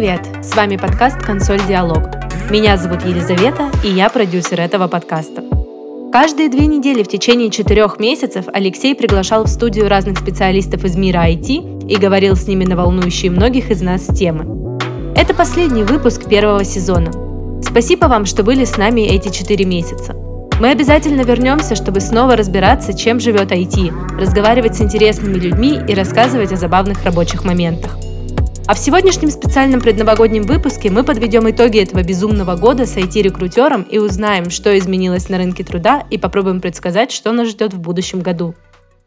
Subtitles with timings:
[0.00, 0.22] привет!
[0.42, 2.00] С вами подкаст «Консоль Диалог».
[2.50, 5.44] Меня зовут Елизавета, и я продюсер этого подкаста.
[6.10, 11.28] Каждые две недели в течение четырех месяцев Алексей приглашал в студию разных специалистов из мира
[11.28, 14.80] IT и говорил с ними на волнующие многих из нас темы.
[15.14, 17.12] Это последний выпуск первого сезона.
[17.62, 20.14] Спасибо вам, что были с нами эти четыре месяца.
[20.60, 26.52] Мы обязательно вернемся, чтобы снова разбираться, чем живет IT, разговаривать с интересными людьми и рассказывать
[26.52, 27.98] о забавных рабочих моментах.
[28.70, 33.98] А в сегодняшнем специальном предновогоднем выпуске мы подведем итоги этого безумного года с IT-рекрутером и
[33.98, 38.54] узнаем, что изменилось на рынке труда и попробуем предсказать, что нас ждет в будущем году.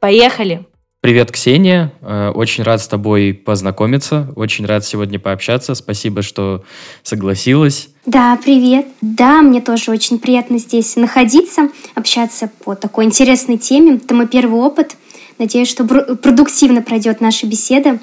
[0.01, 0.65] Поехали!
[0.99, 1.93] Привет, Ксения.
[2.01, 4.33] Э, очень рад с тобой познакомиться.
[4.35, 5.75] Очень рад сегодня пообщаться.
[5.75, 6.65] Спасибо, что
[7.01, 7.87] согласилась.
[8.05, 8.87] Да, привет.
[8.99, 13.95] Да, мне тоже очень приятно здесь находиться, общаться по такой интересной теме.
[13.95, 14.97] Это мой первый опыт.
[15.39, 17.99] Надеюсь, что продуктивно пройдет наша беседа.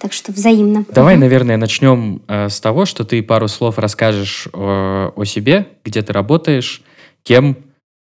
[0.00, 0.86] Так что взаимно.
[0.90, 6.00] Давай, наверное, начнем э, с того, что ты пару слов расскажешь э, о себе, где
[6.00, 6.82] ты работаешь,
[7.22, 7.56] кем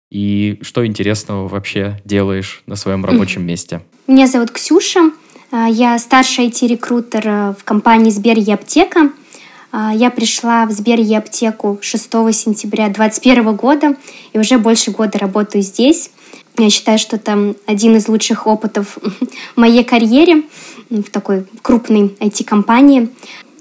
[0.09, 3.81] и что интересного вообще делаешь на своем рабочем месте.
[4.07, 5.11] Меня зовут Ксюша.
[5.51, 9.11] Э, я старший IT-рекрутер э, в компании Сбер и Аптека.
[9.71, 13.95] Э, я пришла в Сбер и Аптеку 6 сентября 2021 года
[14.33, 16.09] и уже больше года работаю здесь.
[16.57, 19.19] Я считаю, что это один из лучших опытов в
[19.59, 20.43] моей карьере
[20.89, 23.09] в такой крупной IT-компании.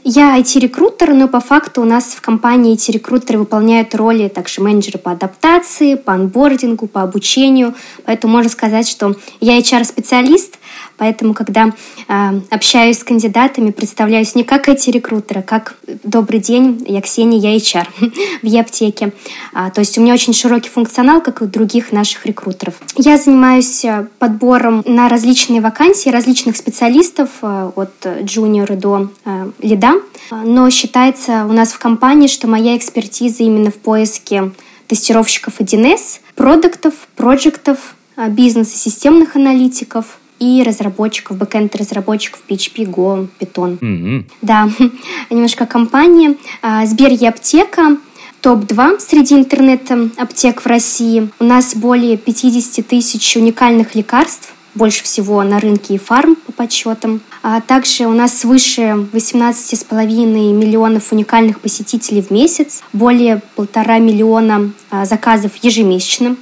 [0.05, 5.13] Я IT-рекрутер, но по факту у нас в компании IT-рекрутеры выполняют роли также менеджеры по
[5.13, 7.75] адаптации, по анбордингу, по обучению.
[8.05, 10.59] Поэтому можно сказать, что я HR-специалист,
[10.97, 11.73] Поэтому, когда
[12.09, 17.39] э, общаюсь с кандидатами, представляюсь не как эти рекрутеры, а как «Добрый день, я Ксения,
[17.39, 17.87] я HR
[18.43, 19.13] в Е-аптеке».
[19.53, 22.75] А, то есть у меня очень широкий функционал, как и у других наших рекрутеров.
[22.97, 29.95] Я занимаюсь э, подбором на различные вакансии различных специалистов э, от джуниора до э, лида.
[30.31, 34.53] Но считается у нас в компании, что моя экспертиза именно в поиске
[34.87, 43.79] тестировщиков 1С, продуктов, проектов, э, бизнес и системных аналитиков– и разработчиков, бэкэнд-разработчиков PHP, Go, Python.
[43.79, 44.25] Mm-hmm.
[44.43, 44.69] Да,
[45.31, 46.35] немножко компания.
[46.63, 47.97] А, Сбер и аптека
[48.41, 51.31] топ-2 среди интернет-аптек в России.
[51.39, 57.21] У нас более 50 тысяч уникальных лекарств, больше всего на рынке и фарм по подсчетам.
[57.43, 60.05] А также у нас свыше 18,5
[60.53, 66.37] миллионов уникальных посетителей в месяц, более полтора миллиона а, заказов ежемесячно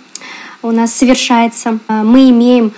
[0.62, 1.78] у нас совершается.
[1.88, 2.72] А, мы имеем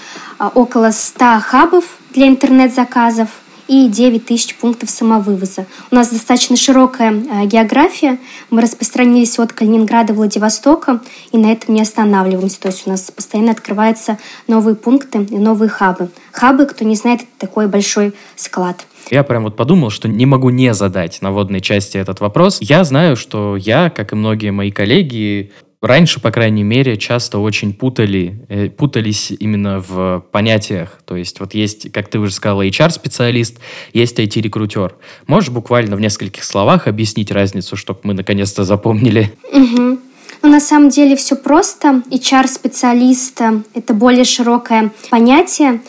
[0.48, 3.28] около 100 хабов для интернет-заказов
[3.68, 5.66] и 9 тысяч пунктов самовывоза.
[5.90, 8.18] У нас достаточно широкая а, география.
[8.50, 12.60] Мы распространились от Калининграда, Владивостока, и на этом не останавливаемся.
[12.60, 16.10] То есть у нас постоянно открываются новые пункты и новые хабы.
[16.32, 18.84] Хабы, кто не знает, это такой большой склад.
[19.10, 22.58] Я прям вот подумал, что не могу не задать на водной части этот вопрос.
[22.60, 27.74] Я знаю, что я, как и многие мои коллеги, раньше, по крайней мере, часто очень
[27.74, 31.00] путали, э, путались именно в понятиях.
[31.04, 33.58] То есть вот есть, как ты уже сказала, HR-специалист,
[33.92, 34.94] есть IT-рекрутер.
[35.26, 39.32] Можешь буквально в нескольких словах объяснить разницу, чтобы мы наконец-то запомнили?
[39.52, 39.98] Угу.
[40.42, 42.02] Ну, на самом деле все просто.
[42.10, 43.40] HR-специалист—
[43.74, 45.80] это более широкое понятие.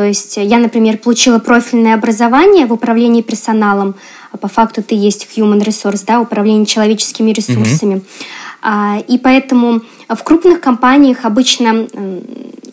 [0.00, 3.96] То есть я, например, получила профильное образование в управлении персоналом,
[4.32, 8.00] а по факту ты есть human resource, да, управление человеческими ресурсами.
[8.62, 11.86] А, и поэтому в крупных компаниях обычно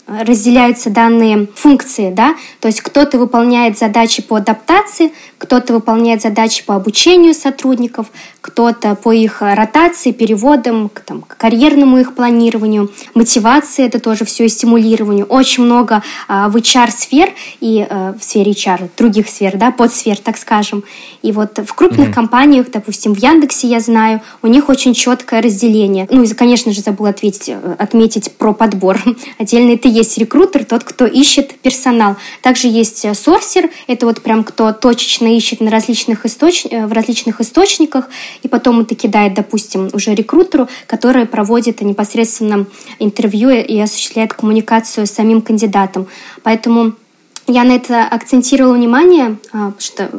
[0.07, 6.75] разделяются данные функции, да, то есть кто-то выполняет задачи по адаптации, кто-то выполняет задачи по
[6.75, 8.07] обучению сотрудников,
[8.41, 14.45] кто-то по их ротации, переводам, к, там, к карьерному их планированию, мотивации, это тоже все
[14.45, 15.25] и стимулированию.
[15.25, 20.37] Очень много а, в HR-сфер и а, в сфере HR, других сфер, да, подсфер, так
[20.37, 20.83] скажем.
[21.21, 22.13] И вот в крупных mm-hmm.
[22.13, 26.07] компаниях, допустим, в Яндексе я знаю, у них очень четкое разделение.
[26.09, 28.97] Ну и, конечно же, забыла ответить, э, отметить про подбор.
[29.37, 32.15] Отдельно это есть рекрутер, тот, кто ищет персонал.
[32.41, 36.65] Также есть э, сорсер, это вот прям кто точечно ищет на различных источ...
[36.69, 38.09] Э, в различных источниках,
[38.43, 42.65] и потом это кидает, допустим, уже рекрутеру, который проводит непосредственно
[42.99, 46.07] интервью и осуществляет коммуникацию с самим кандидатом.
[46.43, 46.93] Поэтому
[47.47, 50.09] я на это акцентировала внимание, а, что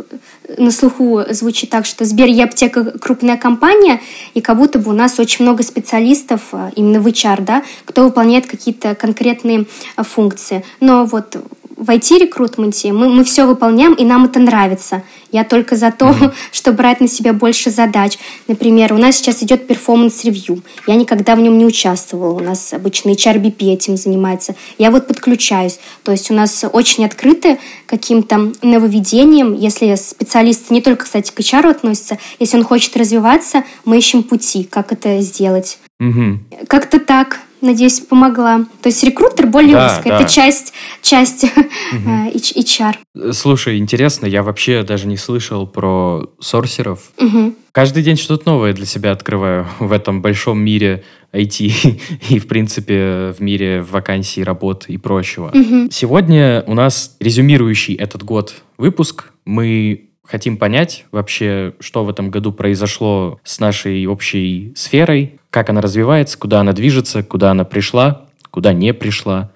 [0.57, 4.01] на слуху звучит так, что Сбер и аптека крупная компания,
[4.35, 8.05] и как будто бы у нас очень много специалистов а, именно в HR, да, кто
[8.05, 9.67] выполняет какие-то конкретные
[9.97, 10.65] а, функции.
[10.81, 11.37] Но вот
[11.79, 15.03] в IT-рекрутменте мы, мы все выполняем, и нам это нравится.
[15.31, 16.35] Я только за то, mm-hmm.
[16.53, 18.19] чтобы брать на себя больше задач.
[18.49, 20.63] Например, у нас сейчас идет performance review.
[20.87, 22.35] Я никогда в нем не участвовала.
[22.35, 24.55] У нас обычно HRBP этим занимается.
[24.77, 25.79] Я вот подключаюсь.
[26.03, 29.55] То есть у нас очень открыты каким-то нововведением.
[29.55, 34.65] Если специалист не только, кстати, к HR относится, если он хочет развиваться, мы ищем пути,
[34.65, 35.79] как это сделать.
[36.01, 36.39] Угу.
[36.67, 37.41] Как-то так.
[37.61, 38.67] Надеюсь, помогла.
[38.83, 40.13] То есть рекрутер более да, узкая.
[40.13, 40.21] Да.
[40.21, 40.73] Это часть,
[41.03, 42.11] часть угу.
[42.35, 42.97] HR.
[43.33, 47.11] Слушай, интересно, я вообще даже не слышал про сорсеров.
[47.19, 47.55] Угу.
[47.73, 53.35] Каждый день что-то новое для себя открываю в этом большом мире IT и, в принципе,
[53.37, 55.49] в мире вакансий, работ и прочего.
[55.49, 55.91] Угу.
[55.91, 59.33] Сегодня у нас резюмирующий этот год выпуск.
[59.45, 65.81] Мы хотим понять вообще, что в этом году произошло с нашей общей сферой, как она
[65.81, 69.53] развивается, куда она движется, куда она пришла, куда не пришла.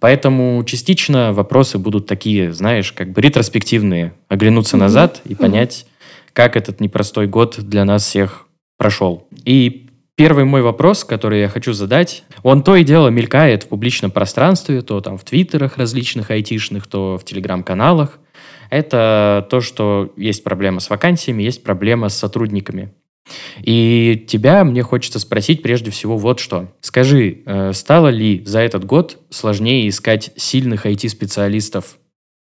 [0.00, 4.80] Поэтому частично вопросы будут такие, знаешь, как бы ретроспективные, оглянуться mm-hmm.
[4.80, 5.86] назад и понять,
[6.32, 8.46] как этот непростой год для нас всех
[8.78, 9.28] прошел.
[9.44, 14.10] И первый мой вопрос, который я хочу задать, он то и дело мелькает в публичном
[14.10, 18.18] пространстве, то там в твиттерах различных айтишных, то в телеграм-каналах
[18.70, 22.92] это то, что есть проблема с вакансиями, есть проблема с сотрудниками.
[23.62, 26.72] И тебя мне хочется спросить прежде всего вот что.
[26.80, 31.98] Скажи, э, стало ли за этот год сложнее искать сильных IT-специалистов?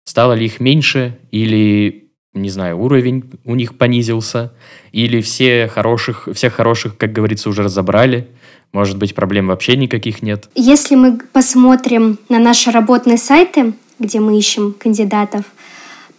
[0.05, 4.53] Стало ли их меньше или, не знаю, уровень у них понизился?
[4.93, 8.29] Или все хороших, всех хороших, как говорится, уже разобрали?
[8.73, 10.49] Может быть, проблем вообще никаких нет?
[10.55, 15.45] Если мы посмотрим на наши работные сайты, где мы ищем кандидатов,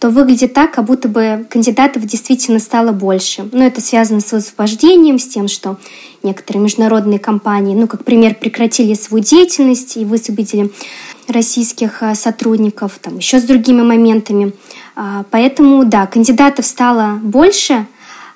[0.04, 3.48] то выглядит так, как будто бы кандидатов действительно стало больше.
[3.52, 5.78] Но это связано с высвобождением, с тем, что
[6.22, 10.70] некоторые международные компании, ну, как пример, прекратили свою деятельность и высвободили
[11.26, 14.52] российских а, сотрудников, там еще с другими моментами.
[14.94, 17.86] А, поэтому, да, кандидатов стало больше,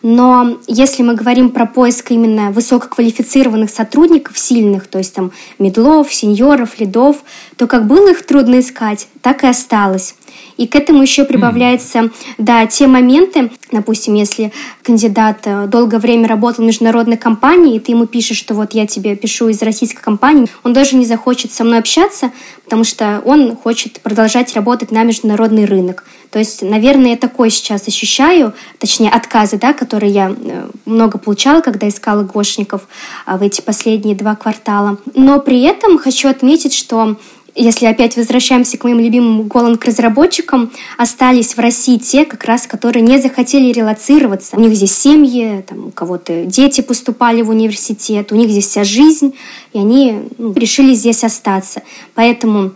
[0.03, 6.79] но если мы говорим про поиск именно высококвалифицированных сотрудников, сильных, то есть там медлов, сеньоров,
[6.79, 7.25] лидов,
[7.57, 10.15] то как было их трудно искать, так и осталось.
[10.57, 14.53] И к этому еще прибавляются, да, те моменты, допустим, если
[14.83, 18.87] кандидат э, долгое время работал в международной компании, и ты ему пишешь, что вот я
[18.87, 22.33] тебе пишу из российской компании, он даже не захочет со мной общаться,
[22.69, 26.05] потому что он хочет продолжать работать на международный рынок.
[26.31, 31.63] То есть, наверное, я такой сейчас ощущаю, точнее, отказы, да, которые я э, много получала,
[31.63, 32.87] когда искала гошников
[33.25, 34.99] а, в эти последние два квартала.
[35.15, 37.17] Но при этом хочу отметить, что
[37.59, 43.19] если опять возвращаемся к моим любимым голланд-разработчикам, остались в России те, как раз, которые не
[43.19, 44.57] захотели релацироваться.
[44.57, 48.85] У них здесь семьи, там, у кого-то дети поступали в университет, у них здесь вся
[48.85, 49.35] жизнь,
[49.73, 51.83] и они ну, решили здесь остаться.
[52.15, 52.73] Поэтому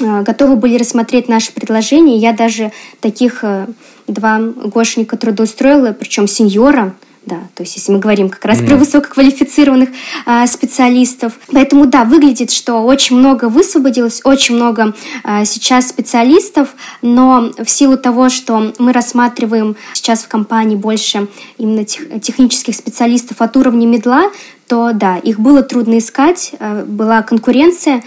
[0.00, 2.16] э, готовы были рассмотреть наши предложения.
[2.16, 3.68] Я даже таких э,
[4.08, 6.94] два гошника трудоустроила, причем сеньора,
[7.26, 8.66] да, то есть если мы говорим как раз mm.
[8.68, 9.88] про высококвалифицированных
[10.24, 11.34] а, специалистов.
[11.52, 14.94] Поэтому да, выглядит, что очень много высвободилось, очень много
[15.24, 21.26] а, сейчас специалистов, но в силу того, что мы рассматриваем сейчас в компании больше
[21.58, 24.30] именно тех, технических специалистов от уровня медла,
[24.68, 28.04] то да, их было трудно искать, а, была конкуренция,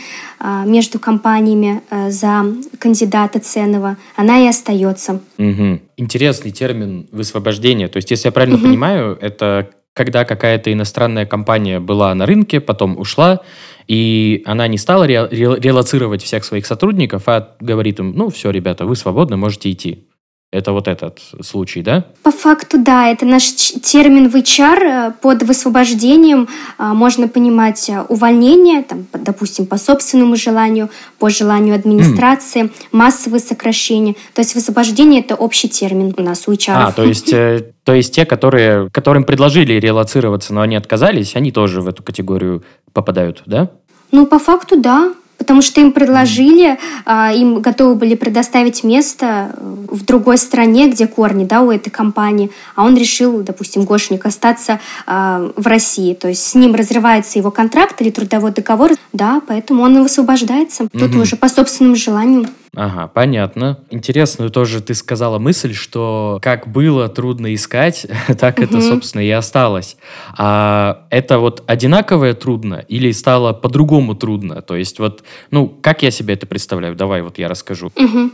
[0.66, 2.46] между компаниями э, за
[2.80, 5.22] кандидата ценного, она и остается.
[5.38, 5.80] Угу.
[5.98, 7.88] Интересный термин высвобождение.
[7.88, 8.68] То есть, если я правильно угу.
[8.68, 13.42] понимаю, это когда какая-то иностранная компания была на рынке, потом ушла,
[13.88, 18.52] и она не стала ре- ре- релацировать всех своих сотрудников, а говорит им, ну все,
[18.52, 20.09] ребята, вы свободны, можете идти.
[20.52, 22.06] Это вот этот случай, да?
[22.24, 23.10] По факту, да.
[23.10, 24.80] Это наш термин в HR.
[24.82, 26.48] Э, под высвобождением
[26.80, 30.90] а, можно понимать э, увольнение, там, допустим, по собственному желанию,
[31.20, 32.72] по желанию администрации, mm.
[32.92, 34.16] массовые сокращения.
[34.34, 36.74] То есть высвобождение– это общий термин у нас у HR.
[36.74, 41.52] А, то есть, э, то есть те, которые, которым предложили релацироваться, но они отказались, они
[41.52, 43.70] тоже в эту категорию попадают, да?
[44.12, 50.06] Ну, по факту, да потому что им предложили, а, им готовы были предоставить место в
[50.06, 55.52] другой стране, где корни да, у этой компании, а он решил, допустим, Гошник, остаться а,
[55.56, 56.14] в России.
[56.14, 60.88] То есть с ним разрывается его контракт или трудовой договор, да, поэтому он высвобождается.
[60.92, 61.22] Тут угу.
[61.22, 62.48] уже по собственному желанию.
[62.76, 63.80] Ага, понятно.
[63.90, 68.06] Интересную тоже ты сказала мысль, что как было трудно искать,
[68.40, 69.98] так это, собственно, и осталось.
[70.38, 74.62] А это вот одинаковое трудно или стало по-другому трудно?
[74.62, 76.96] То есть вот, ну, как я себе это представляю?
[76.96, 77.92] Давай вот я расскажу.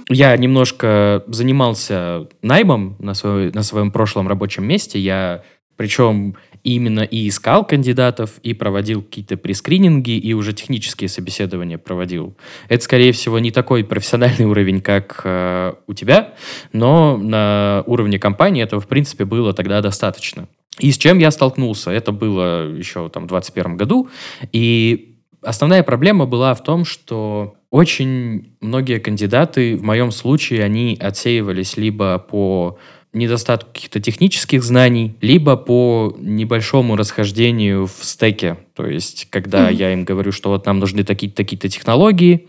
[0.09, 4.99] Я немножко занимался наймом на, свой, на своем прошлом рабочем месте.
[4.99, 5.43] Я
[5.77, 6.35] причем
[6.65, 12.35] именно и искал кандидатов, и проводил какие-то прескрининги, и уже технические собеседования проводил.
[12.67, 16.33] Это, скорее всего, не такой профессиональный уровень, как э, у тебя,
[16.73, 20.47] но на уровне компании этого, в принципе, было тогда достаточно.
[20.79, 21.91] И с чем я столкнулся?
[21.91, 24.09] Это было еще там, в 2021 году,
[24.51, 31.77] и основная проблема была в том, что очень многие кандидаты, в моем случае, они отсеивались
[31.77, 32.79] либо по
[33.15, 38.57] недостатку каких-то технических знаний, либо по небольшому расхождению в стеке.
[38.75, 39.75] То есть, когда mm-hmm.
[39.75, 42.47] я им говорю, что вот нам нужны такие-то такие технологии,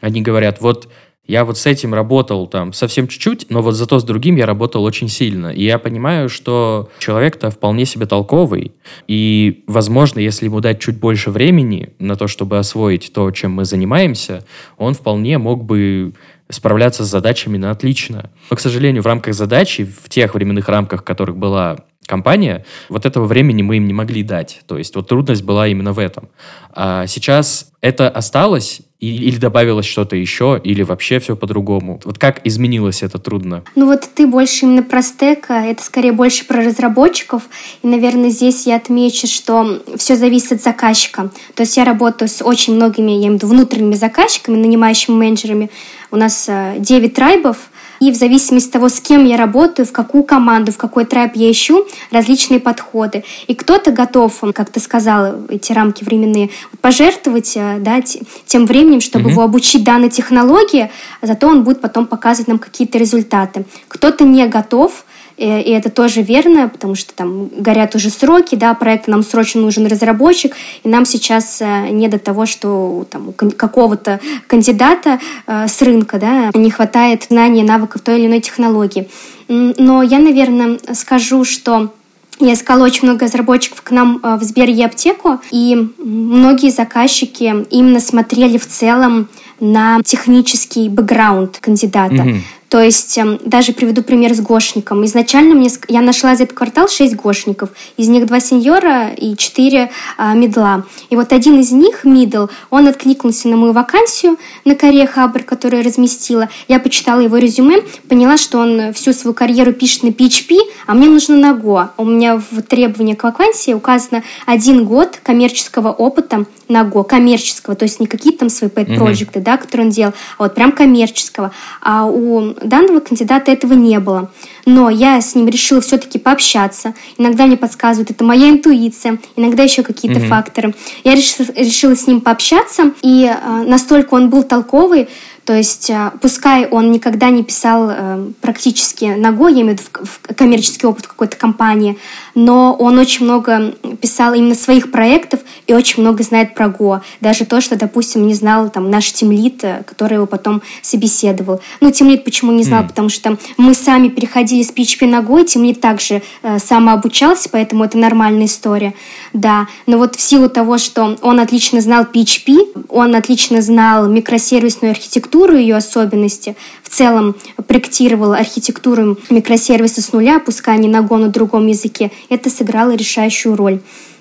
[0.00, 0.88] они говорят, вот
[1.26, 4.82] я вот с этим работал там совсем чуть-чуть, но вот зато с другим я работал
[4.82, 5.46] очень сильно.
[5.48, 8.72] И я понимаю, что человек-то вполне себе толковый.
[9.06, 13.64] И, возможно, если ему дать чуть больше времени на то, чтобы освоить то, чем мы
[13.64, 14.44] занимаемся,
[14.76, 16.12] он вполне мог бы
[16.54, 18.30] справляться с задачами на отлично.
[18.50, 23.06] Но, к сожалению, в рамках задачи, в тех временных рамках, в которых была компания, вот
[23.06, 24.62] этого времени мы им не могли дать.
[24.66, 26.28] То есть вот трудность была именно в этом.
[26.74, 32.00] А сейчас это осталось, или добавилось что-то еще, или вообще все по-другому?
[32.04, 33.64] Вот как изменилось это трудно?
[33.74, 37.42] Ну вот ты больше именно про стека, это скорее больше про разработчиков.
[37.82, 41.30] И, наверное, здесь я отмечу, что все зависит от заказчика.
[41.54, 45.68] То есть я работаю с очень многими, я имею в виду внутренними заказчиками, нанимающими менеджерами.
[46.12, 47.56] У нас 9 э, трайбов,
[48.02, 51.36] и в зависимости от того, с кем я работаю, в какую команду, в какой трайп
[51.36, 53.22] я ищу, различные подходы.
[53.46, 58.00] И кто-то готов, как ты сказала, эти рамки временные, пожертвовать э, да,
[58.44, 59.32] тем временем, чтобы mm-hmm.
[59.32, 60.90] его обучить данной технологии,
[61.20, 63.66] а зато он будет потом показывать нам какие-то результаты.
[63.86, 65.04] Кто-то не готов,
[65.36, 69.86] и это тоже верно, потому что там горят уже сроки, да, проект нам срочно нужен
[69.86, 76.18] разработчик, и нам сейчас э, не до того, что там, какого-то кандидата э, с рынка
[76.18, 79.08] да, не хватает знаний, навыков той или иной технологии.
[79.48, 81.92] Но я, наверное, скажу, что
[82.40, 88.00] я искала очень много разработчиков к нам в Сбер и аптеку, и многие заказчики именно
[88.00, 89.28] смотрели в целом
[89.60, 92.14] на технический бэкграунд кандидата.
[92.14, 92.40] Mm-hmm.
[92.72, 95.04] То есть эм, даже приведу пример с гошником.
[95.04, 97.68] Изначально мне, я нашла за этот квартал 6 гошников.
[97.98, 100.84] Из них 2 сеньора и 4 а, медла.
[101.10, 105.82] И вот один из них, мидл, он откликнулся на мою вакансию на карьере Хабр, которую
[105.82, 106.48] я разместила.
[106.66, 111.08] Я почитала его резюме, поняла, что он всю свою карьеру пишет на PHP, а мне
[111.08, 111.88] нужно на Go.
[111.98, 117.84] У меня в требованиях к вакансии указано один год коммерческого опыта на Go, коммерческого, то
[117.84, 119.42] есть не какие-то там свои pet-проекты, mm-hmm.
[119.42, 121.52] да, которые он делал, а вот прям коммерческого.
[121.82, 124.30] А у данного кандидата этого не было.
[124.64, 126.94] Но я с ним решила все-таки пообщаться.
[127.18, 130.28] Иногда мне подсказывают, это моя интуиция, иногда еще какие-то mm-hmm.
[130.28, 130.74] факторы.
[131.04, 135.08] Я решила, решила с ним пообщаться, и э, настолько он был толковый,
[135.44, 140.04] то есть, э, пускай он никогда не писал э, практически ногой, я имею в виду
[140.04, 141.98] в коммерческий опыт какой-то компании,
[142.36, 147.00] но он очень много писал именно своих проектов и очень много знает про Go.
[147.20, 151.60] Даже то, что, допустим, не знал там наш тимлит, э, который его потом собеседовал.
[151.80, 152.84] Ну, тимлит почему не знал?
[152.84, 152.88] Mm.
[152.88, 157.82] Потому что мы сами переходили с PHP на Go, и тимлит также э, самообучался, поэтому
[157.82, 158.94] это нормальная история.
[159.32, 164.92] Да, но вот в силу того, что он отлично знал PHP, он отлично знал микросервисную
[164.92, 167.34] архитектуру, архитектуру, ее особенности, в целом
[167.66, 173.56] проектировала архитектуру микросервиса с нуля, пускай не на Go, на другом языке, это сыграло решающую
[173.56, 173.80] роль.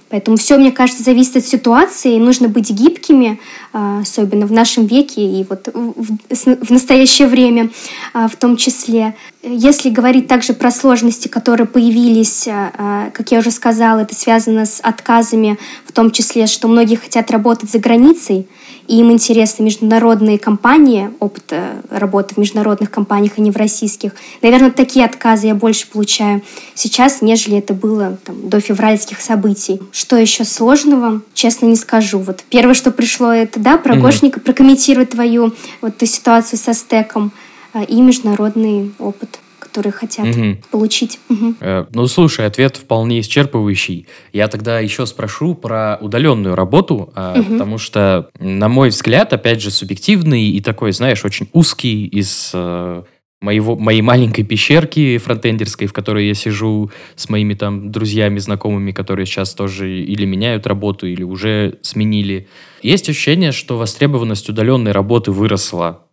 [0.09, 3.39] Поэтому все, мне кажется, зависит от ситуации, нужно быть гибкими,
[3.71, 7.69] а, особенно в нашем веке и вот в настоящее время
[8.13, 9.15] а, в том числе.
[9.41, 14.81] Если говорить также про сложности, которые появились, а, как я уже сказала, это связано с
[14.81, 18.47] отказами, в том числе, что многие хотят работать за границей,
[18.91, 21.53] и им интересны международные компании, опыт
[21.89, 24.12] работы в международных компаниях, а не в российских.
[24.41, 26.41] Наверное, такие отказы я больше получаю
[26.75, 29.79] сейчас, нежели это было там, до февральских событий.
[29.93, 32.19] Что еще сложного, честно не скажу.
[32.19, 34.01] Вот первое, что пришло, это да, про mm-hmm.
[34.01, 37.31] Гошника, прокомментировать твою вот ту ситуацию со стеком
[37.74, 39.39] э, и международный опыт
[39.71, 40.57] которые хотят угу.
[40.69, 41.19] получить.
[41.29, 41.55] Угу.
[41.61, 44.05] Э, ну, слушай, ответ вполне исчерпывающий.
[44.33, 47.53] Я тогда еще спрошу про удаленную работу, э, угу.
[47.53, 53.03] потому что, на мой взгляд, опять же, субъективный и такой, знаешь, очень узкий из э,
[53.39, 59.25] моего, моей маленькой пещерки фронтендерской, в которой я сижу с моими там друзьями, знакомыми, которые
[59.25, 62.49] сейчас тоже или меняют работу, или уже сменили.
[62.81, 66.07] Есть ощущение, что востребованность удаленной работы выросла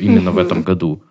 [0.00, 1.02] именно в этом году.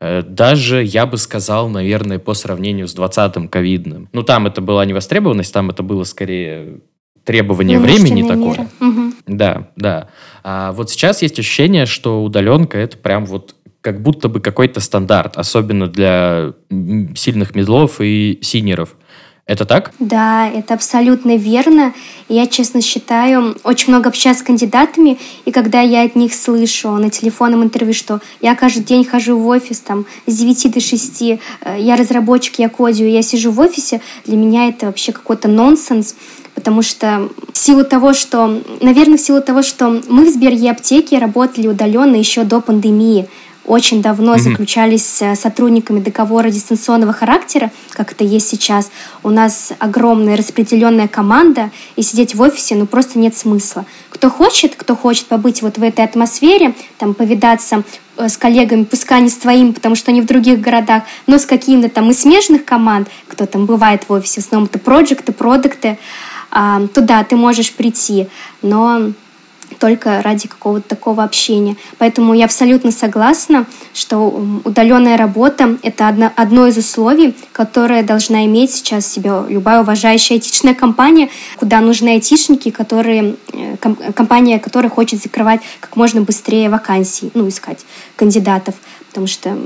[0.00, 4.08] Э, даже, я бы сказал, наверное, по сравнению с 20-м ковидным.
[4.12, 6.80] Ну, там это была не востребованность, там это было скорее
[7.24, 8.68] требование времени такое.
[8.80, 9.12] Угу.
[9.26, 10.08] Да, да.
[10.44, 15.36] А вот сейчас есть ощущение, что удаленка это прям вот как будто бы какой-то стандарт,
[15.36, 16.54] особенно для
[17.14, 18.96] сильных медлов и синеров.
[19.46, 19.92] Это так?
[20.00, 21.94] Да, это абсолютно верно.
[22.28, 27.10] Я, честно считаю, очень много общаюсь с кандидатами, и когда я от них слышу на
[27.10, 31.38] телефонном интервью, что я каждый день хожу в офис там с 9 до 6, э,
[31.78, 36.16] я разработчик, я кодию, я сижу в офисе, для меня это вообще какой-то нонсенс,
[36.56, 41.18] потому что в силу того, что, наверное, в силу того, что мы в Сбер аптеке
[41.18, 43.28] работали удаленно еще до пандемии,
[43.66, 44.40] очень давно mm-hmm.
[44.40, 48.90] заключались с э, сотрудниками договора дистанционного характера, как это есть сейчас.
[49.22, 53.84] У нас огромная распределенная команда, и сидеть в офисе ну просто нет смысла.
[54.10, 57.82] Кто хочет, кто хочет побыть вот в этой атмосфере, там повидаться
[58.16, 61.46] э, с коллегами, пускай не с твоими, потому что они в других городах, но с
[61.46, 65.98] какими-то там из смежных команд, кто там бывает в офисе, в основном это проекты, продукты,
[66.94, 68.28] туда ты можешь прийти.
[68.62, 69.12] Но
[69.78, 71.76] только ради какого-то такого общения.
[71.98, 74.28] Поэтому я абсолютно согласна, что
[74.64, 80.74] удаленная работа— это одно, одно из условий, которое должна иметь сейчас себе любая уважающая этичная
[80.74, 83.76] компания, куда нужны айтишники, которые, э,
[84.14, 87.84] компания, которая хочет закрывать как можно быстрее вакансии, ну, искать
[88.16, 88.74] кандидатов,
[89.08, 89.56] потому что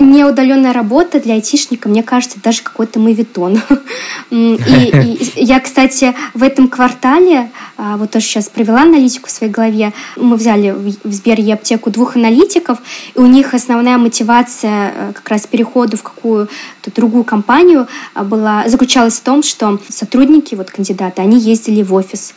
[0.00, 3.60] неудаленная работа для айтишника, мне кажется, даже какой-то мавитон.
[4.30, 9.52] И, и я, кстати, в этом квартале, а, вот тоже сейчас провела аналитику в своей
[9.52, 12.78] голове, мы взяли в Сбер и аптеку двух аналитиков,
[13.14, 18.68] и у них основная мотивация э, как раз перехода в какую-то другую компанию а, была,
[18.68, 22.34] заключалась в том, что сотрудники, вот кандидаты, они ездили в офис.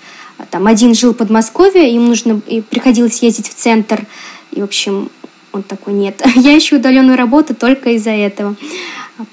[0.50, 4.06] Там один жил в Подмосковье, им нужно, и приходилось ездить в центр,
[4.52, 5.10] и, в общем,
[5.54, 8.56] он такой, нет, я ищу удаленную работу только из-за этого.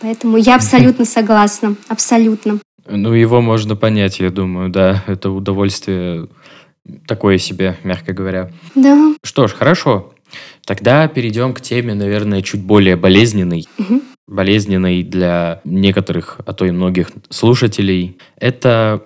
[0.01, 2.61] Поэтому я абсолютно согласна, абсолютно.
[2.87, 6.29] Ну, его можно понять, я думаю, да, это удовольствие
[7.07, 8.51] такое себе, мягко говоря.
[8.75, 9.15] Да.
[9.23, 10.13] Что ж, хорошо.
[10.65, 13.67] Тогда перейдем к теме, наверное, чуть более болезненной.
[13.79, 14.03] Угу.
[14.29, 18.19] Болезненной для некоторых, а то и многих слушателей.
[18.37, 19.03] Это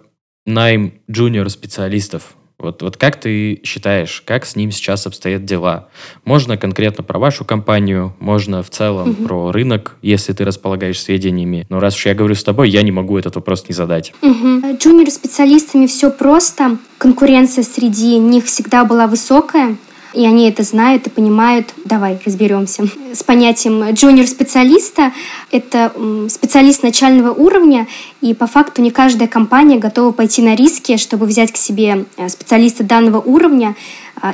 [0.47, 5.89] найм джуниор-специалистов вот, вот как ты считаешь, как с ним сейчас обстоят дела?
[6.25, 9.25] Можно конкретно про вашу компанию, можно в целом угу.
[9.25, 11.67] про рынок, если ты располагаешь сведениями.
[11.69, 14.15] Но раз уж я говорю с тобой, я не могу этот вопрос не задать.
[14.23, 14.79] Угу.
[14.79, 16.79] Джуниор-специалистами все просто.
[16.99, 19.77] Конкуренция среди них всегда была высокая
[20.15, 21.75] и они это знают и понимают.
[21.85, 22.85] Давай разберемся.
[23.13, 25.13] С понятием джуниор-специалиста
[25.51, 25.93] это
[26.29, 27.87] специалист начального уровня,
[28.21, 32.29] и по факту не каждая компания готова пойти на риски, чтобы взять к себе э,
[32.29, 33.77] специалиста данного уровня,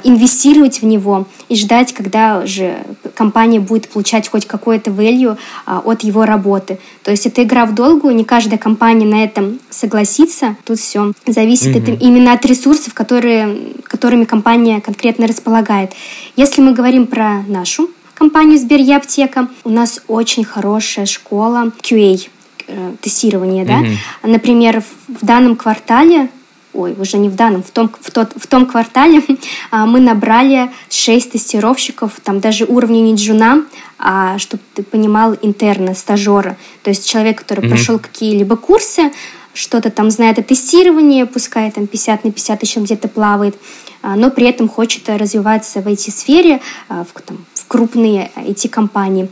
[0.04, 2.76] инвестировать в него и ждать, когда же
[3.14, 6.78] компания будет получать хоть какое-то value а, от его работы.
[7.02, 10.56] То есть это игра в долгую, не каждая компания на этом согласится.
[10.64, 11.82] Тут все зависит mm-hmm.
[11.82, 15.92] это именно от ресурсов, которые, которыми компания конкретно располагает.
[16.36, 22.28] Если мы говорим про нашу компанию Сбер Аптека, у нас очень хорошая школа QA
[22.66, 23.96] э, тестирования, mm-hmm.
[24.22, 24.28] да.
[24.28, 26.28] Например, в данном квартале
[26.72, 29.22] ой, уже не в данном, в том, в тот, в том квартале
[29.70, 33.64] а, мы набрали 6 тестировщиков, там даже уровня не джуна,
[33.98, 36.56] а чтобы ты понимал, интерна, стажера.
[36.82, 37.68] То есть человек, который mm-hmm.
[37.68, 39.12] прошел какие-либо курсы,
[39.52, 43.56] что-то там знает о тестировании, пускай там 50 на 50 еще где-то плавает,
[44.02, 49.28] а, но при этом хочет развиваться в IT-сфере, а, в, там, в крупные IT-компании.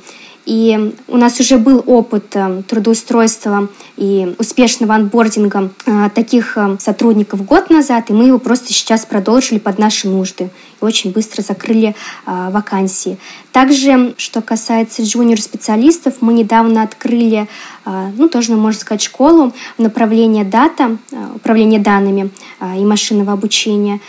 [0.49, 7.45] И у нас уже был опыт э, трудоустройства и успешного анбординга э, таких э, сотрудников
[7.45, 10.49] год назад, и мы его просто сейчас продолжили под наши нужды
[10.81, 13.19] и очень быстро закрыли вакансии.
[13.53, 17.49] Также, что касается джуниор-специалистов, мы недавно открыли,
[17.85, 20.97] ну, тоже можно сказать, школу направления дата,
[21.35, 22.31] управления данными
[22.77, 24.01] и машинного обучения,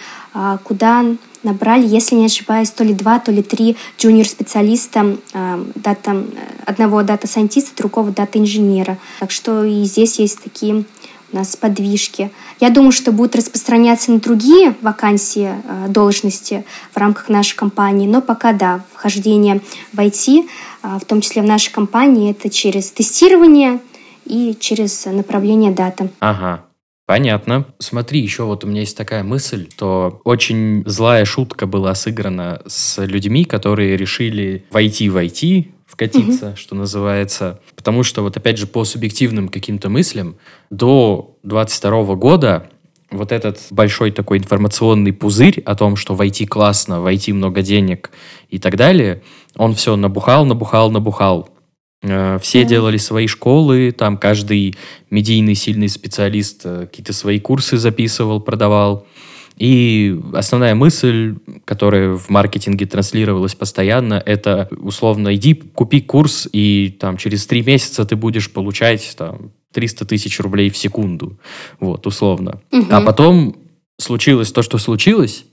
[0.63, 1.04] куда
[1.43, 6.23] набрали, если не ошибаюсь, то ли два, то ли три джуниор-специалиста, э, дата,
[6.65, 8.97] одного дата-сайентиста, другого дата-инженера.
[9.19, 10.86] Так что и здесь есть такие
[11.32, 12.32] у нас подвижки.
[12.60, 18.21] Я думаю, что будет распространяться на другие вакансии, э, должности в рамках нашей компании, но
[18.21, 19.62] пока да, вхождение
[19.93, 20.47] в IT,
[20.84, 23.80] э, в том числе в нашей компании, это через тестирование
[24.25, 26.10] и через направление дата.
[26.19, 26.63] Ага,
[27.10, 27.65] Понятно.
[27.80, 33.04] Смотри, еще вот у меня есть такая мысль, что очень злая шутка была сыграна с
[33.04, 36.56] людьми, которые решили войти в IT, вкатиться, угу.
[36.56, 37.62] что называется.
[37.76, 40.36] Потому что вот опять же по субъективным каким-то мыслям
[40.69, 42.69] до 22 года
[43.10, 48.12] вот этот большой такой информационный пузырь о том, что войти классно, войти много денег
[48.50, 49.24] и так далее,
[49.56, 51.50] он все набухал, набухал, набухал.
[52.01, 52.69] Э, все да.
[52.69, 54.75] делали свои школы, там каждый
[55.09, 59.05] медийный сильный специалист э, какие-то свои курсы записывал, продавал.
[59.57, 61.35] И основная мысль,
[61.65, 68.05] которая в маркетинге транслировалась постоянно, это условно иди, купи курс, и там через три месяца
[68.05, 71.38] ты будешь получать там 300 тысяч рублей в секунду,
[71.81, 72.62] вот, условно.
[72.71, 72.85] Угу.
[72.89, 73.57] А потом
[73.97, 75.43] случилось то, что случилось,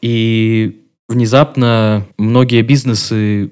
[0.00, 3.50] и внезапно многие бизнесы,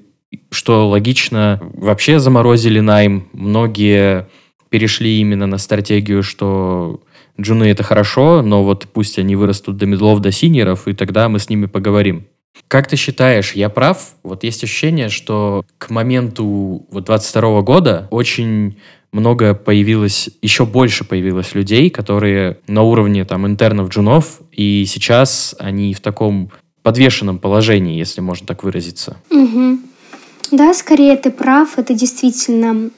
[0.51, 4.27] что логично, вообще заморозили найм, многие
[4.69, 7.01] перешли именно на стратегию, что
[7.39, 11.39] джуны это хорошо, но вот пусть они вырастут до медлов, до синеров, и тогда мы
[11.39, 12.27] с ними поговорим.
[12.67, 14.15] Как ты считаешь, я прав?
[14.23, 18.77] Вот есть ощущение, что к моменту вот 22 года очень
[19.11, 25.93] много появилось, еще больше появилось людей, которые на уровне там интернов джунов, и сейчас они
[25.93, 26.51] в таком
[26.83, 29.17] подвешенном положении, если можно так выразиться.
[29.31, 29.79] Угу.
[30.51, 31.77] Да, скорее ты прав.
[31.77, 32.89] Это действительно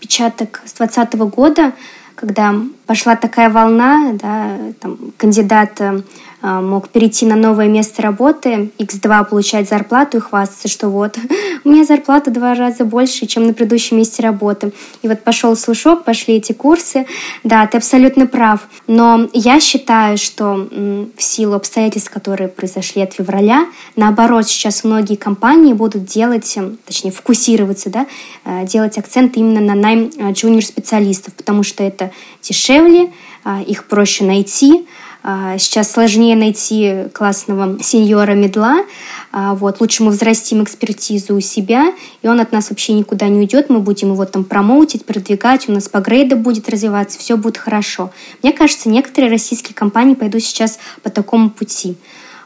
[0.00, 1.72] печаток с 2020 года,
[2.14, 2.54] когда
[2.86, 6.02] пошла такая волна, да, там, кандидат э,
[6.42, 11.16] мог перейти на новое место работы, x2 получать зарплату и хвастаться, что вот,
[11.64, 14.72] у меня зарплата два раза больше, чем на предыдущем месте работы.
[15.02, 17.06] И вот пошел слушок, пошли эти курсы.
[17.44, 18.68] Да, ты абсолютно прав.
[18.86, 20.68] Но я считаю, что
[21.16, 27.10] в силу обстоятельств, которые произошли от февраля, наоборот, сейчас многие компании будут делать, эм, точнее,
[27.10, 28.06] фокусироваться, да,
[28.44, 32.10] э, делать акцент именно на найм э, джуниор-специалистов, потому что это
[32.42, 33.10] дешевле,
[33.44, 34.86] а, их проще найти, а,
[35.22, 38.84] сейчас сложнее найти классного сеньора медла.
[39.32, 43.38] А, вот, лучше мы взрастим экспертизу у себя, и он от нас вообще никуда не
[43.38, 43.70] уйдет.
[43.70, 48.10] Мы будем его там промоутить, продвигать, у нас по грейду будет развиваться, все будет хорошо.
[48.42, 51.96] Мне кажется, некоторые российские компании пойдут сейчас по такому пути.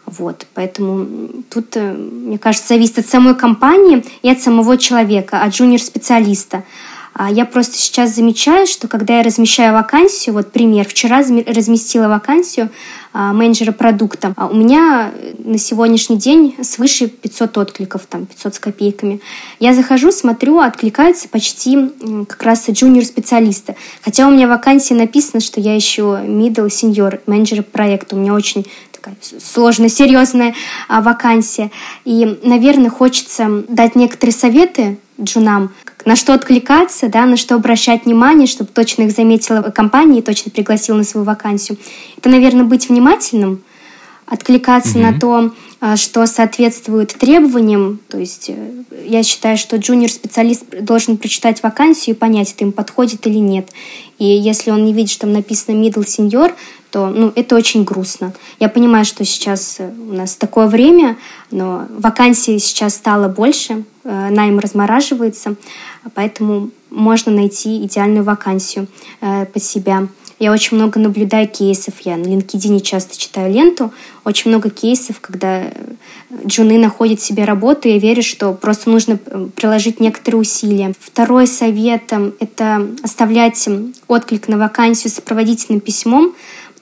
[0.07, 1.07] Вот, поэтому
[1.49, 6.63] тут, э, мне кажется, зависит от самой компании и от самого человека, от джуниор-специалиста.
[7.15, 12.71] А я просто сейчас замечаю, что когда я размещаю вакансию, вот пример, вчера разместила вакансию
[13.13, 18.59] а, менеджера продукта, а у меня на сегодняшний день свыше 500 откликов, там 500 с
[18.59, 19.21] копейками.
[19.61, 21.91] Я захожу, смотрю, откликаются почти
[22.29, 23.77] как раз джуниор-специалисты.
[24.03, 28.17] Хотя у меня в вакансии написано, что я ищу middle senior менеджера проекта.
[28.17, 30.55] У меня очень такая сложная, серьезная
[30.89, 31.71] вакансия.
[32.05, 35.73] И, наверное, хочется дать некоторые советы джунам,
[36.05, 40.51] на что откликаться, да, на что обращать внимание, чтобы точно их заметила компания и точно
[40.51, 41.79] пригласила на свою вакансию.
[42.17, 43.63] Это, наверное, быть внимательным,
[44.27, 45.13] откликаться mm-hmm.
[45.13, 45.51] на то,
[45.87, 48.01] а, что соответствует требованиям.
[48.09, 53.27] То есть э, я считаю, что джуниор-специалист должен прочитать вакансию и понять, это им подходит
[53.27, 53.69] или нет.
[54.19, 56.55] И если он не видит, что там написано middle senior,
[56.91, 58.33] то ну, это очень грустно.
[58.61, 61.19] Я понимаю, что сейчас э, у нас такое время,
[61.51, 65.57] но вакансий сейчас стало больше, э, найм размораживается,
[66.15, 68.87] поэтому можно найти идеальную вакансию
[69.21, 70.07] под себя.
[70.45, 71.95] Я очень много наблюдаю кейсов.
[72.01, 73.95] Я на LinkedIn часто читаю ленту.
[74.25, 75.71] Очень много кейсов, когда э,
[76.45, 77.89] джуны находят себе работу.
[77.89, 80.93] Я верю, что просто нужно э, приложить некоторые усилия.
[81.01, 83.67] Второй совет— это оставлять
[84.07, 86.35] отклик на вакансию сопроводительным письмом,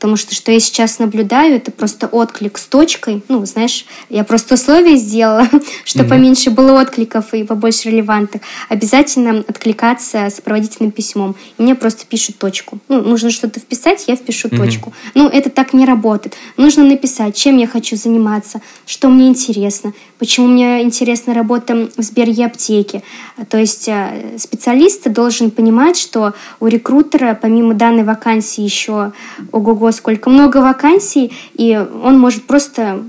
[0.03, 3.23] потому что что я сейчас наблюдаю, это просто отклик с точкой.
[3.29, 5.49] Ну, знаешь, я просто условия сделала,
[5.85, 6.09] чтобы mm-hmm.
[6.09, 8.43] поменьше было откликов и побольше релевантных.
[8.69, 11.37] Обязательно откликаться сопроводительным письмом.
[11.57, 12.81] И мне просто пишут точку.
[12.89, 14.57] Ну, нужно что-то вписать, я впишу mm-hmm.
[14.57, 14.93] точку.
[15.15, 16.35] Ну, это так не работает.
[16.57, 22.47] Нужно написать, чем я хочу заниматься, что мне интересно, почему мне интересна работа в Сберье
[22.47, 23.05] аптеке.
[23.49, 29.13] То есть э, специалист должен понимать, что у рекрутера помимо данной вакансии еще
[29.53, 33.03] ого-го сколько много вакансий, и он может просто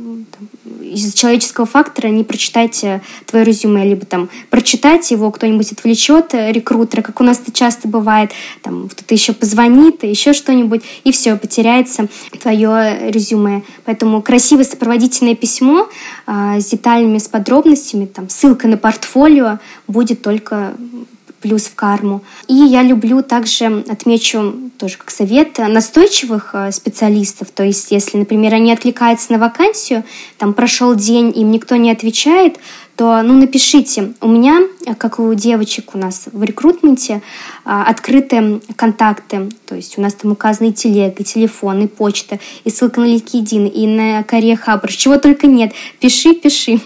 [0.93, 6.52] из-за человеческого фактора не прочитать э, твое резюме, либо там прочитать его, кто-нибудь отвлечет э,
[6.52, 11.36] рекрутера, как у нас это часто бывает, там кто-то еще позвонит, еще что-нибудь, и все,
[11.36, 12.08] потеряется
[12.41, 13.63] твое резюме.
[13.86, 15.89] Поэтому красивое сопроводительное письмо
[16.28, 20.74] э, с деталями, с подробностями, там ссылка на портфолио будет только
[21.43, 22.21] плюс в карму.
[22.47, 27.49] И я люблю также, отмечу тоже как совет, настойчивых э, специалистов.
[27.51, 30.06] То есть, если, например, они откликаются на вакансию,
[30.38, 32.60] там прошел день, им никто не отвечает,
[32.95, 34.13] то ну, напишите.
[34.21, 34.62] У меня,
[34.97, 37.21] как у девочек у нас в рекрутменте,
[37.65, 39.49] а, открытые контакты.
[39.65, 43.06] То есть у нас там указаны и телега, и телефон, и почта, и ссылка на
[43.06, 44.88] LinkedIn, и на Career Hub.
[44.91, 45.73] Чего только нет.
[45.99, 46.79] Пиши, пиши.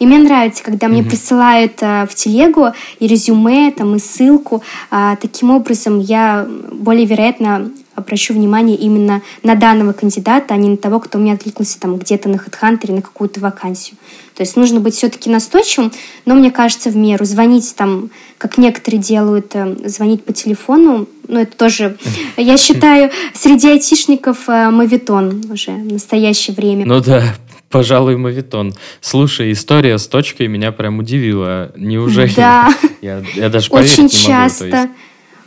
[0.00, 1.08] И мне нравится, когда мне mm-hmm.
[1.08, 4.62] присылают а, в телегу и резюме, там, и ссылку.
[4.90, 10.76] А, таким образом я более вероятно обращу внимание именно на данного кандидата, а не на
[10.76, 13.96] того, кто мне откликнулся там где-то на HeadHunter на какую-то вакансию.
[14.34, 15.92] То есть нужно быть все-таки настойчивым,
[16.24, 17.24] но мне кажется в меру.
[17.24, 21.96] Звонить там, как некоторые делают, э, звонить по телефону, ну это тоже,
[22.36, 26.86] я считаю, среди айтишников э, мавитон уже в настоящее время.
[26.86, 27.34] Ну да,
[27.72, 28.74] Пожалуй, мавитон.
[29.00, 31.72] Слушай, история с точкой меня прям удивила.
[31.74, 32.34] Неужели?
[32.36, 32.68] Да.
[33.00, 34.90] Я, я даже поверить Очень не могу, часто.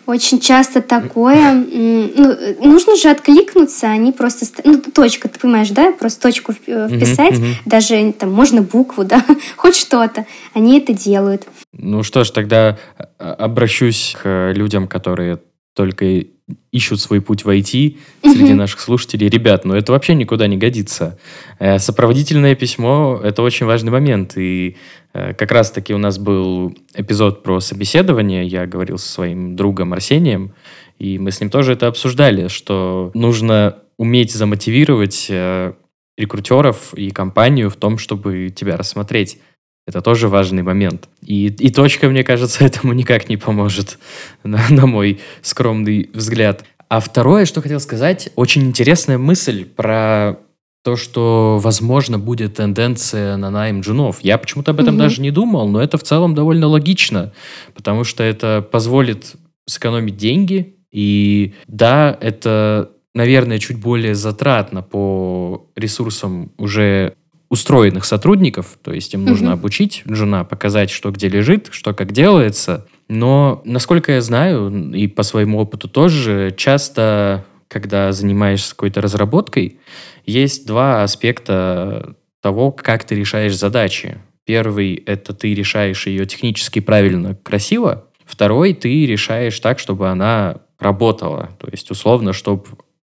[0.05, 1.53] Очень часто такое.
[1.53, 4.45] Ну, нужно же откликнуться, они просто...
[4.63, 5.91] Ну, точка, ты понимаешь, да?
[5.91, 7.55] Просто точку э, вписать, uh-huh, uh-huh.
[7.65, 10.25] даже там можно букву, да, хоть что-то.
[10.53, 11.47] Они это делают.
[11.73, 15.39] Ну что ж, тогда а, обращусь к людям, которые
[15.73, 16.23] только
[16.71, 19.29] ищут свой путь в IT среди наших слушателей.
[19.29, 21.17] Ребят, ну это вообще никуда не годится.
[21.59, 24.37] Э, сопроводительное письмо– это очень важный момент.
[24.37, 24.77] И
[25.13, 28.45] э, как раз-таки у нас был эпизод про собеседование.
[28.45, 30.53] Я говорил со своим другом Арсением,
[30.99, 35.73] и мы с ним тоже это обсуждали, что нужно уметь замотивировать э,
[36.17, 39.39] рекрутеров и компанию в том, чтобы тебя рассмотреть.
[39.87, 41.07] Это тоже важный момент.
[41.21, 43.99] И, и точка, мне кажется, этому никак не поможет,
[44.43, 46.63] на, на мой скромный взгляд.
[46.89, 50.37] А второе, что хотел сказать, очень интересная мысль про
[50.83, 54.19] то, что, возможно, будет тенденция на найм джунов.
[54.21, 55.01] Я почему-то об этом угу.
[55.03, 57.33] даже не думал, но это в целом довольно логично,
[57.73, 66.51] потому что это позволит сэкономить деньги, и да, это, наверное, чуть более затратно по ресурсам
[66.57, 67.15] уже
[67.49, 69.31] устроенных сотрудников, то есть им угу.
[69.31, 72.87] нужно обучить джуна, показать, что где лежит, что как делается.
[73.07, 79.79] Но, насколько я знаю, и по своему опыту тоже, часто, когда занимаешься какой-то разработкой,
[80.25, 84.17] есть два аспекта того, как ты решаешь задачи.
[84.45, 88.05] Первый— это ты решаешь ее технически правильно, красиво.
[88.25, 91.51] Второй— ты решаешь так, чтобы она работала.
[91.59, 92.63] То есть, условно, чтобы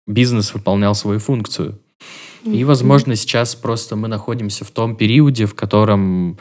[0.07, 1.79] бизнес выполнял свою функцию.
[2.45, 6.37] И, возможно, сейчас просто мы находимся в том периоде, в котором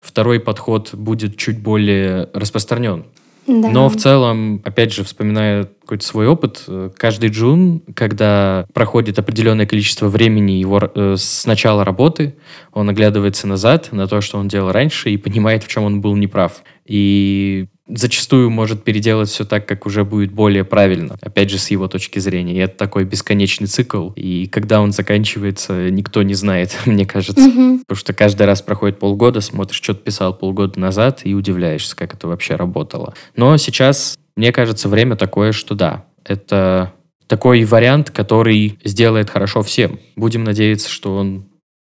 [0.00, 3.06] второй подход будет чуть более распространен.
[3.46, 3.68] Да.
[3.68, 9.66] Но в целом, опять же, вспоминая какой-то свой опыт, э, каждый джун, когда проходит определенное
[9.66, 12.36] количество времени его э, с начала работы,
[12.72, 16.16] он оглядывается назад на то, что он делал раньше, и понимает, в чем он был
[16.16, 16.62] неправ.
[16.86, 21.88] И зачастую может переделать все так, как уже будет более правильно, опять же, с его
[21.88, 22.54] точки зрения.
[22.54, 27.44] И это такой бесконечный цикл, и когда он заканчивается, никто не знает, мне кажется.
[27.48, 27.80] Угу.
[27.86, 32.14] Потому что каждый раз проходит полгода, смотришь, что ты писал полгода назад, и удивляешься, как
[32.14, 33.14] это вообще работало.
[33.36, 36.92] Но сейчас, мне кажется, время такое, что да, это
[37.26, 39.98] такой вариант, который сделает хорошо всем.
[40.16, 41.46] Будем надеяться, что он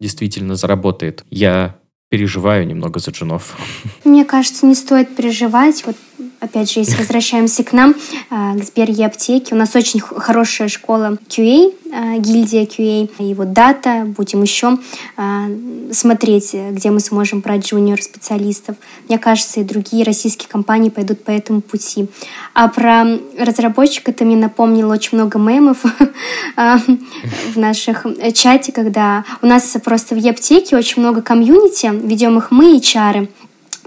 [0.00, 1.24] действительно заработает.
[1.30, 1.76] Я
[2.10, 3.56] переживаю немного за джунов.
[4.04, 5.84] Мне кажется, не стоит переживать.
[5.86, 5.96] Вот
[6.40, 7.94] опять же, если возвращаемся к нам,
[8.30, 13.52] а, к Сбер и аптеке, у нас очень хорошая школа QA, а, гильдия QA, вот
[13.52, 14.78] дата, будем еще
[15.16, 15.46] а,
[15.92, 18.76] смотреть, где мы сможем брать джуниор-специалистов.
[19.08, 22.08] Мне кажется, и другие российские компании пойдут по этому пути.
[22.54, 25.78] А про разработчика ты мне напомнил очень много мемов
[26.56, 32.76] в наших чате, когда у нас просто в e-аптеке очень много комьюнити, ведем их мы,
[32.76, 33.28] эйчары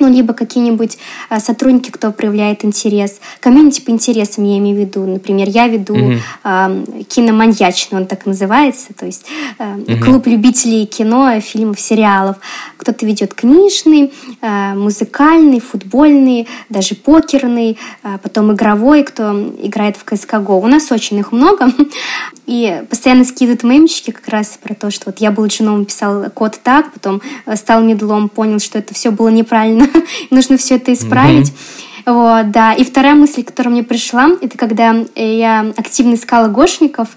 [0.03, 0.97] ну, либо какие-нибудь
[1.29, 3.19] а, сотрудники, кто проявляет интерес.
[3.39, 5.05] Комьюнити по интересам я имею в виду.
[5.05, 6.13] Например, я веду угу.
[6.43, 6.71] а,
[7.07, 9.25] киноманьячный, он так называется, то есть
[9.59, 10.03] а, угу.
[10.03, 12.35] клуб любителей кино, фильмов, сериалов.
[12.77, 14.11] Кто-то ведет книжный,
[14.41, 20.59] а, музыкальный, футбольный, даже покерный, а, потом игровой, кто играет в CSGO.
[20.61, 21.71] У нас очень их много.
[22.45, 26.59] И постоянно скидывают мемчики как раз про то, что вот я был джуном, писал код
[26.61, 29.87] так, потом э, стал медлом, понял, что это все было неправильно,
[30.29, 31.49] нужно все это исправить.
[31.49, 32.13] Mm-hmm.
[32.13, 32.73] Вот, да.
[32.73, 37.09] И вторая мысль, которая мне пришла, это когда я активно искала гошников,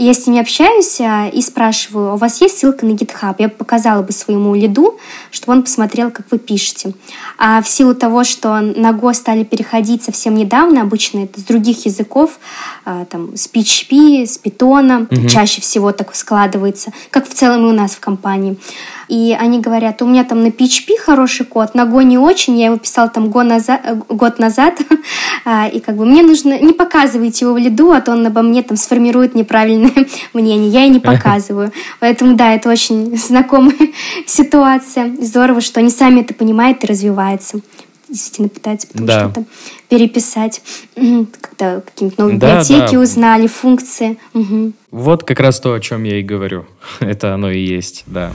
[0.00, 3.34] и я с ними общаюсь а, и спрашиваю, у вас есть ссылка на GitHub?
[3.38, 4.98] Я показала бы своему лиду,
[5.30, 6.94] чтобы он посмотрел, как вы пишете.
[7.36, 11.84] А в силу того, что на Go стали переходить совсем недавно, обычно это с других
[11.84, 12.38] языков,
[12.86, 15.28] а, там, с PHP, с Python, угу.
[15.28, 18.56] чаще всего так складывается, как в целом и у нас в компании
[19.10, 22.66] и они говорят, у меня там на PHP хороший код, на Go не очень, я
[22.66, 24.78] его писал там год назад, год назад
[25.44, 28.42] а, и как бы мне нужно, не показывайте его в лиду, а то он обо
[28.42, 31.72] мне там сформирует неправильное мнение, я и не показываю.
[31.98, 33.90] Поэтому да, это очень знакомая
[34.26, 35.12] ситуация.
[35.20, 37.60] Здорово, что они сами это понимают и развиваются
[38.10, 39.20] действительно пытаются потом да.
[39.20, 39.44] что-то
[39.88, 40.62] переписать,
[40.94, 43.00] когда какие-нибудь новые да, библиотеки да.
[43.00, 44.18] узнали, функции.
[44.34, 44.72] Угу.
[44.90, 46.66] Вот как раз то, о чем я и говорю.
[47.00, 48.32] Это оно и есть, да.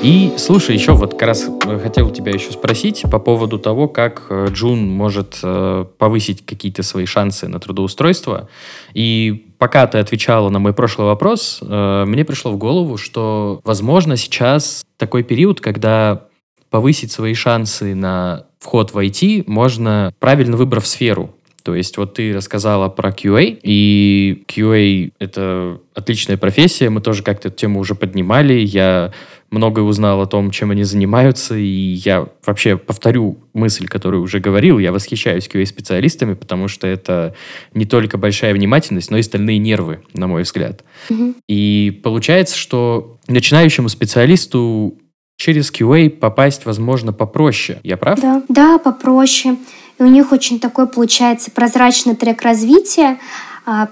[0.00, 4.26] И слушай, еще вот как раз э, хотел тебя еще спросить по поводу того, как
[4.30, 8.48] э, Джун может э, повысить какие-то свои шансы на трудоустройство.
[8.94, 14.84] И пока ты отвечала на мой прошлый вопрос, мне пришло в голову, что, возможно, сейчас
[14.98, 16.26] такой период, когда
[16.70, 21.34] повысить свои шансы на вход в IT можно, правильно выбрав сферу.
[21.64, 27.48] То есть вот ты рассказала про QA, и QA— это отличная профессия, мы тоже как-то
[27.48, 29.12] эту тему уже поднимали, я
[29.50, 34.78] многое узнал о том, чем они занимаются, и я вообще повторю мысль, которую уже говорил,
[34.78, 37.34] я восхищаюсь QA-специалистами, потому что это
[37.74, 40.84] не только большая внимательность, но и стальные нервы, на мой взгляд.
[41.08, 41.34] Mm-hmm.
[41.48, 44.98] И получается, что начинающему специалисту
[45.36, 47.78] через QA попасть, возможно, попроще.
[47.82, 48.20] Я прав?
[48.20, 49.56] Да, да, попроще.
[49.98, 53.18] И у них очень такой получается прозрачный трек развития,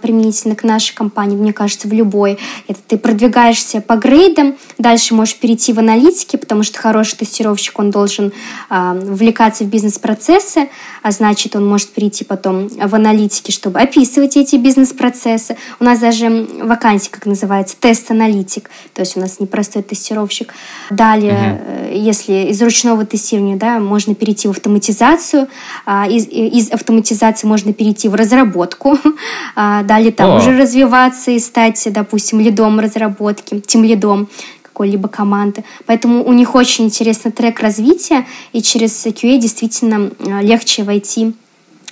[0.01, 2.39] применительно к нашей компании, мне кажется, в любой.
[2.69, 7.91] Это ты продвигаешься по грейдам, дальше можешь перейти в аналитики, потому что хороший тестировщик, он
[7.91, 8.33] должен
[8.69, 10.69] а, вовлекаться в бизнес-процессы,
[11.03, 15.57] а значит, он может перейти потом в аналитики, чтобы описывать эти бизнес-процессы.
[15.81, 20.55] У нас даже вакансия, как называется, тест-аналитик, то есть у нас не простой тестировщик.
[20.91, 21.97] Далее, угу.
[21.97, 25.49] если из ручного тестирования, да, можно перейти в автоматизацию,
[25.85, 28.99] а, из, из автоматизации можно перейти в разработку,
[29.67, 30.37] а, далее там О.
[30.37, 34.29] уже развиваться и стать, допустим, лидом разработки, тем лидом
[34.63, 35.65] какой-либо команды.
[35.87, 41.35] Поэтому у них очень интересный трек развития, и через QA действительно а, легче войти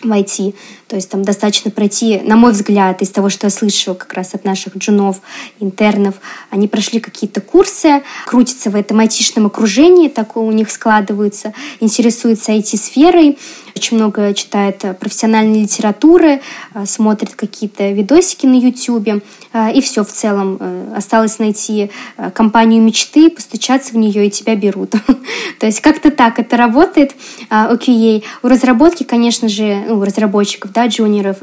[0.03, 0.55] в IT.
[0.87, 4.35] То есть там достаточно пройти, на мой взгляд, из того, что я слышу как раз
[4.35, 5.21] от наших джунов,
[5.59, 6.15] интернов,
[6.51, 13.39] они прошли какие-то курсы, крутятся в этом айтишном окружении, такое у них складывается, интересуются IT-сферой,
[13.77, 16.41] очень много читает профессиональной литературы,
[16.75, 20.59] э, смотрит какие-то видосики на YouTube, э, и все в целом.
[20.61, 21.91] Э, осталось найти
[22.35, 24.93] компанию мечты, постучаться в нее, и тебя берут.
[25.61, 27.15] То есть как-то так это работает
[27.51, 28.23] у QA.
[28.43, 31.39] У разработки, конечно же, ну, у разработчиков, да, джуниоров,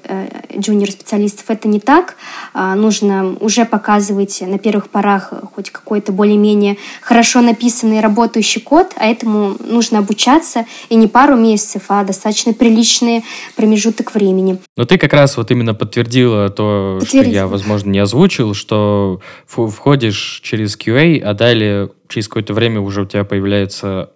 [0.58, 2.16] джуниор-специалистов это не так.
[2.54, 9.56] Нужно уже показывать на первых порах хоть какой-то более-менее хорошо написанный работающий код, а этому
[9.60, 13.24] нужно обучаться и не пару месяцев, а достаточно достаточно приличный
[13.56, 14.60] промежуток времени.
[14.78, 20.42] Но ты как раз вот именно подтвердила то, что я, возможно, не озвучил, что входишь
[20.44, 24.12] через QA, а далее через какое-то время уже у тебя появляются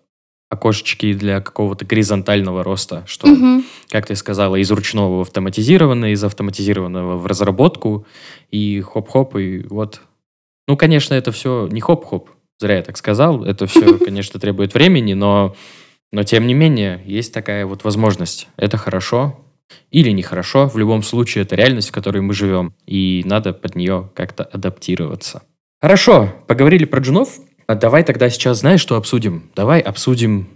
[0.51, 3.63] окошечки для какого-то горизонтального роста, что, угу.
[3.89, 8.05] как ты сказала, из ручного в автоматизированное, из автоматизированного в разработку,
[8.51, 10.01] и хоп-хоп, и вот.
[10.67, 15.13] Ну, конечно, это все не хоп-хоп, зря я так сказал, это все, конечно, требует времени,
[15.13, 15.55] но
[16.15, 18.47] но тем не менее, есть такая вот возможность.
[18.55, 19.37] Это хорошо
[19.91, 20.69] или нехорошо.
[20.69, 22.73] В любом случае, это реальность, в которой мы живем.
[22.85, 25.43] И надо под нее как-то адаптироваться.
[25.81, 27.37] Хорошо, поговорили про джунов.
[27.67, 29.51] А давай тогда сейчас, знаешь, что обсудим?
[29.57, 30.47] Давай обсудим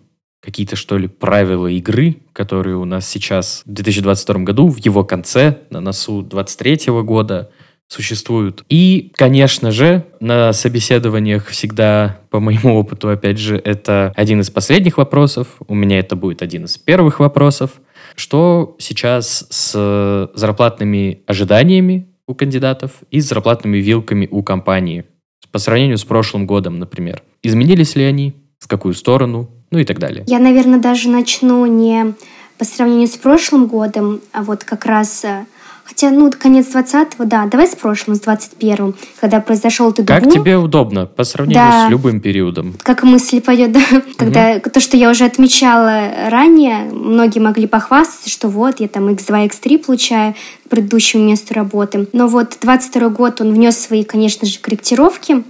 [0.41, 5.57] какие-то, что ли, правила игры, которые у нас сейчас в 2022 году, в его конце,
[5.71, 7.51] на носу 2023 года
[7.89, 8.63] существуют.
[8.69, 14.97] И, конечно же, на собеседованиях всегда, по моему опыту, опять же, это один из последних
[14.97, 15.47] вопросов.
[15.67, 17.81] У меня это будет один из первых вопросов.
[18.15, 25.05] Что сейчас с зарплатными ожиданиями у кандидатов и с зарплатными вилками у компании
[25.51, 27.23] по сравнению с прошлым годом, например?
[27.41, 28.35] Изменились ли они?
[28.59, 29.49] В какую сторону?
[29.71, 30.25] Ну и так далее.
[30.27, 32.13] Я, наверное, даже начну не
[32.59, 35.45] по сравнению с прошлым годом, а вот как раз э,
[35.89, 37.47] Хотя, ну, конец 20-го, да.
[37.47, 41.87] Давай с прошлым, с 21-м, когда произошел ты Как тебе удобно по сравнению да.
[41.87, 42.75] с любым периодом?
[42.83, 43.79] Как мысль пойдет, да.
[43.79, 44.01] Угу.
[44.17, 49.49] Когда то, что я уже отмечала ранее, многие могли похвастаться, что вот, я там X2,
[49.49, 52.07] X3 получаю к предыдущему месту работы.
[52.13, 55.43] Но вот 22 год, он внес свои, конечно же, корректировки.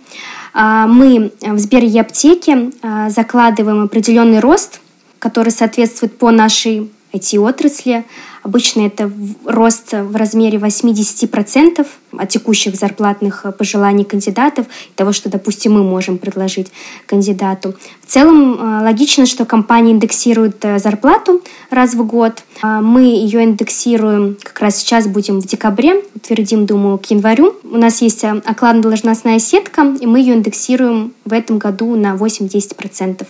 [0.53, 4.79] А, мы в Сбер аптеке а, закладываем определенный рост,
[5.19, 8.05] который соответствует по нашей IT-отрасли.
[8.49, 9.11] Обычно это
[9.45, 11.85] рост в размере 80%
[12.17, 16.71] от текущих зарплатных пожеланий кандидатов, того, что, допустим, мы можем предложить
[17.05, 17.75] кандидату.
[18.01, 22.43] В целом э, логично, что компания индексирует э, зарплату раз в год.
[22.63, 27.55] А мы ее индексируем как раз сейчас будем в декабре, утвердим, думаю, к январю.
[27.63, 33.27] У нас есть э, окладно-должностная сетка, и мы ее индексируем в этом году на 8-10%.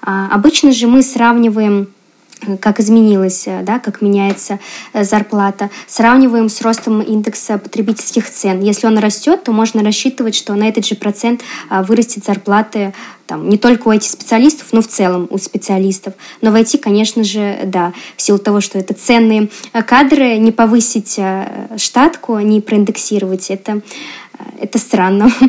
[0.00, 1.88] А обычно же мы сравниваем
[2.60, 4.58] как изменилась, э, да, как меняется
[4.92, 5.70] э, зарплата.
[5.86, 8.60] Сравниваем с ростом индекса потребительских цен.
[8.60, 12.94] Если он растет, то можно рассчитывать, что на этот же процент а, вырастет зарплаты
[13.26, 16.14] там, не только у IT-специалистов, но в целом у специалистов.
[16.40, 20.52] Но в IT, конечно же, да, в силу того, что это ценные э, кадры, не
[20.52, 21.18] повысить
[21.76, 23.82] штатку, не проиндексировать, это
[24.60, 25.30] это странно.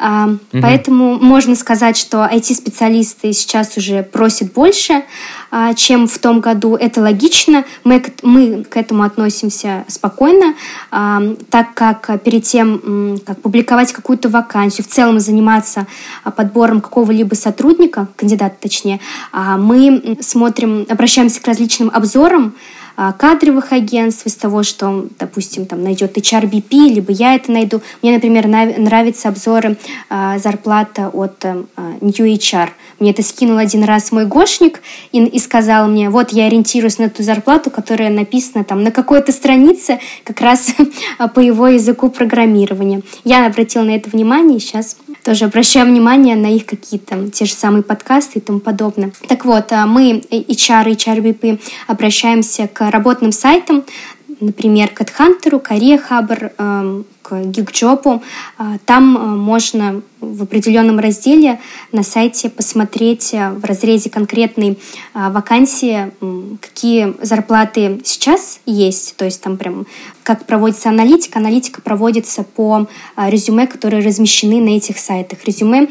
[0.00, 0.62] Угу.
[0.62, 5.04] Поэтому можно сказать, что IT-специалисты сейчас уже просят больше,
[5.50, 6.74] а, чем в том году.
[6.74, 7.66] Это логично.
[7.84, 10.54] Мы, мы к этому относимся спокойно,
[10.90, 15.86] так как перед тем, как публиковать какую-то вакансию, в целом заниматься
[16.24, 19.00] а, подбором какого-либо сотрудника, кандидата точнее,
[19.32, 22.79] а, мы смотрим, обращаемся к различным обзорам, а,
[23.18, 27.80] кадровых агентств, из того, что, допустим, там найдет HRBP, либо я это найду.
[28.02, 29.76] Мне, например, нравятся обзоры
[30.08, 31.64] а, зарплата от а,
[32.00, 32.68] New HR.
[32.98, 34.82] Мне это скинул один раз мой гошник
[35.12, 39.32] и, и сказал мне, вот я ориентируюсь на ту зарплату, которая написана там на какой-то
[39.32, 40.74] странице как раз
[41.34, 43.02] по его языку программирования.
[43.24, 47.54] Я обратила на это внимание и сейчас тоже обращаю внимание на их какие-то те же
[47.54, 49.12] самые подкасты и тому подобное.
[49.28, 53.84] Так вот, а, мы, HR и HRBP, обращаемся к работным сайтам,
[54.40, 58.22] например, к HeadHunter, Career Hubber, эм, к GeekJob.
[58.58, 61.60] А, там э, можно в определенном разделе
[61.92, 64.78] на сайте посмотреть э, в разрезе конкретной
[65.14, 66.10] а, вакансии,
[66.60, 69.86] какие зарплаты сейчас есть, то есть там прям
[70.22, 71.38] как проводится аналитика.
[71.38, 75.44] Аналитика проводится по а, резюме, которые размещены на этих сайтах.
[75.44, 75.88] Резюме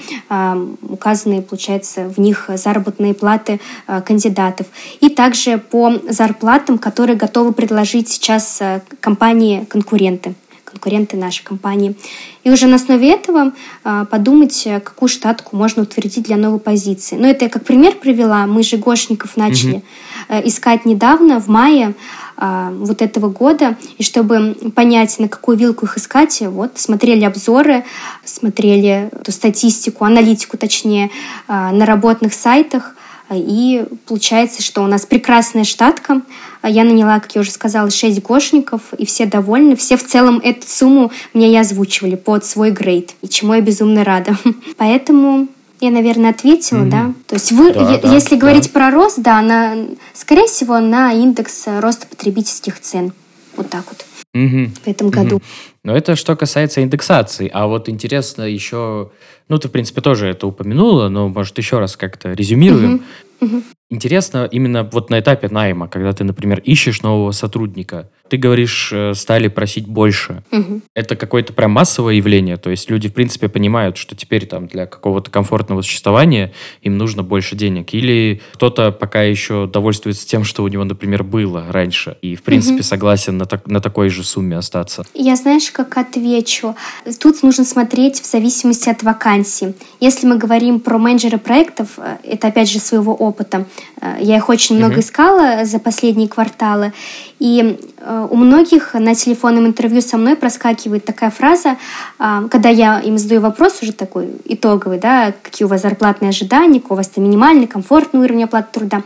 [0.81, 3.59] указаны, получается, в них заработные платы
[4.05, 4.67] кандидатов.
[5.01, 10.35] И также по зарплатам, которые готовы предложить сейчас э, компании-конкуренты
[10.69, 11.95] конкуренты нашей компании.
[12.43, 13.51] И уже на основе этого
[13.83, 17.15] а, подумать, э, какую штатку можно утвердить для новой позиции.
[17.15, 18.45] Но это я как пример привела.
[18.45, 19.83] Мы же Гошников начали
[20.29, 20.41] угу.
[20.45, 21.93] искать недавно, в мае
[22.37, 23.77] а, вот этого года.
[23.97, 27.83] И чтобы понять, на какую вилку их искать, вот смотрели обзоры,
[28.23, 31.09] смотрели эту статистику, аналитику точнее,
[31.47, 32.95] на работных сайтах–
[33.35, 36.21] и получается, что у нас прекрасная штатка.
[36.63, 39.75] Я наняла, как я уже сказала, 6 гошников, и все довольны.
[39.75, 44.03] Все в целом эту сумму мне и озвучивали под свой грейд, и чему я безумно
[44.03, 44.35] рада.
[44.77, 45.47] Поэтому
[45.79, 46.89] я, наверное, ответила, mm-hmm.
[46.89, 47.13] да.
[47.27, 48.41] То есть вы, да, да, если да.
[48.41, 49.75] говорить про рост, да, на,
[50.13, 53.13] скорее всего, на индекс роста потребительских цен.
[53.55, 54.05] Вот так вот.
[54.35, 54.67] Mm-hmm.
[54.83, 55.37] В этом году.
[55.37, 55.79] Mm-hmm.
[55.83, 57.49] Но это что касается индексации.
[57.51, 59.11] А вот интересно еще
[59.49, 63.03] ну, ты, в принципе, тоже это упомянула, но, может, еще раз как-то резюмируем.
[63.41, 63.55] Угу.
[63.55, 63.63] Угу.
[63.89, 69.13] Интересно именно вот на этапе найма, когда ты, например, ищешь нового сотрудника, ты говоришь, э,
[69.13, 70.43] стали просить больше.
[70.51, 70.81] Угу.
[70.93, 74.85] Это какое-то прям массовое явление, то есть люди, в принципе, понимают, что теперь там для
[74.85, 76.51] какого-то комфортного существования
[76.81, 77.93] им нужно больше денег.
[77.93, 82.75] Или кто-то пока еще довольствуется тем, что у него, например, было раньше, и, в принципе,
[82.75, 82.83] угу.
[82.83, 85.05] согласен на, так, на такой же сумме остаться.
[85.13, 86.75] Я, знаешь, как отвечу?
[87.19, 89.73] Тут нужно смотреть в зависимости от вакансии.
[89.99, 93.65] Если мы говорим про менеджера проектов, э, это, опять же, своего опыта,
[94.01, 94.99] Э, я их очень много mm-hmm.
[94.99, 96.93] искала за последние кварталы.
[97.39, 101.77] И э, у многих на телефонном интервью со мной проскакивает такая фраза,
[102.19, 106.81] э, когда я им задаю вопрос уже такой итоговый, да, какие у вас зарплатные ожидания,
[106.81, 109.03] какой у вас там минимальный, комфортный уровень оплаты труда,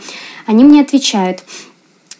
[0.47, 1.43] они мне отвечают,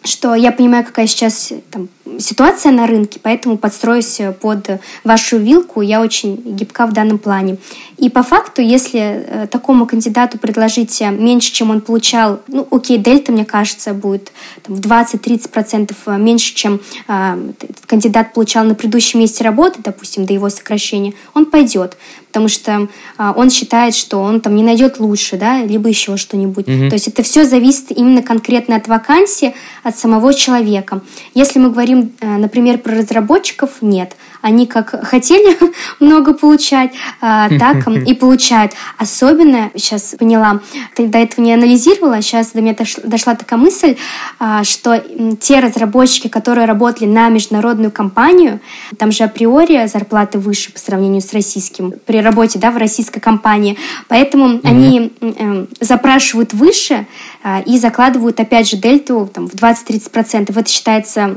[0.04, 1.88] что я понимаю, какая сейчас там,
[2.18, 5.80] ситуация на рынке, поэтому подстроюсь под вашу вилку.
[5.80, 7.56] Я очень гибка в данном плане.
[7.96, 13.32] И по факту, если э, такому кандидату предложить меньше, чем он получал, ну, окей, дельта,
[13.32, 14.32] мне кажется, будет
[14.62, 17.52] там, в 20-30% меньше, чем э,
[17.86, 21.96] кандидат получал на предыдущем месте работы, допустим, до его сокращения, он пойдет
[22.34, 26.66] потому что а, он считает, что он там не найдет лучше, да, либо еще что-нибудь.
[26.66, 26.88] Угу.
[26.88, 31.00] То есть это все зависит именно конкретно от вакансии, от самого человека.
[31.34, 34.16] Если мы говорим, э, например, про разработчиков, нет.
[34.44, 35.56] Они как хотели
[36.00, 36.90] много получать,
[37.22, 38.72] а, так и получают.
[38.98, 40.60] Особенно, сейчас поняла,
[40.98, 43.96] до этого не анализировала, сейчас до меня дошла такая мысль,
[44.38, 45.02] а, что
[45.40, 48.60] те разработчики, которые работали на международную компанию,
[48.98, 51.94] там же априори зарплаты выше по сравнению с российским.
[52.04, 53.78] При работе да, в российской компании.
[54.08, 54.60] Поэтому mm-hmm.
[54.64, 57.06] они э, запрашивают выше
[57.42, 60.52] э, и закладывают, опять же, дельту там, в 20-30%.
[60.54, 61.34] Это считается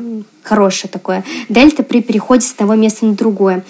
[0.47, 3.63] хорошее такое дельта при переходе с одного места на другое.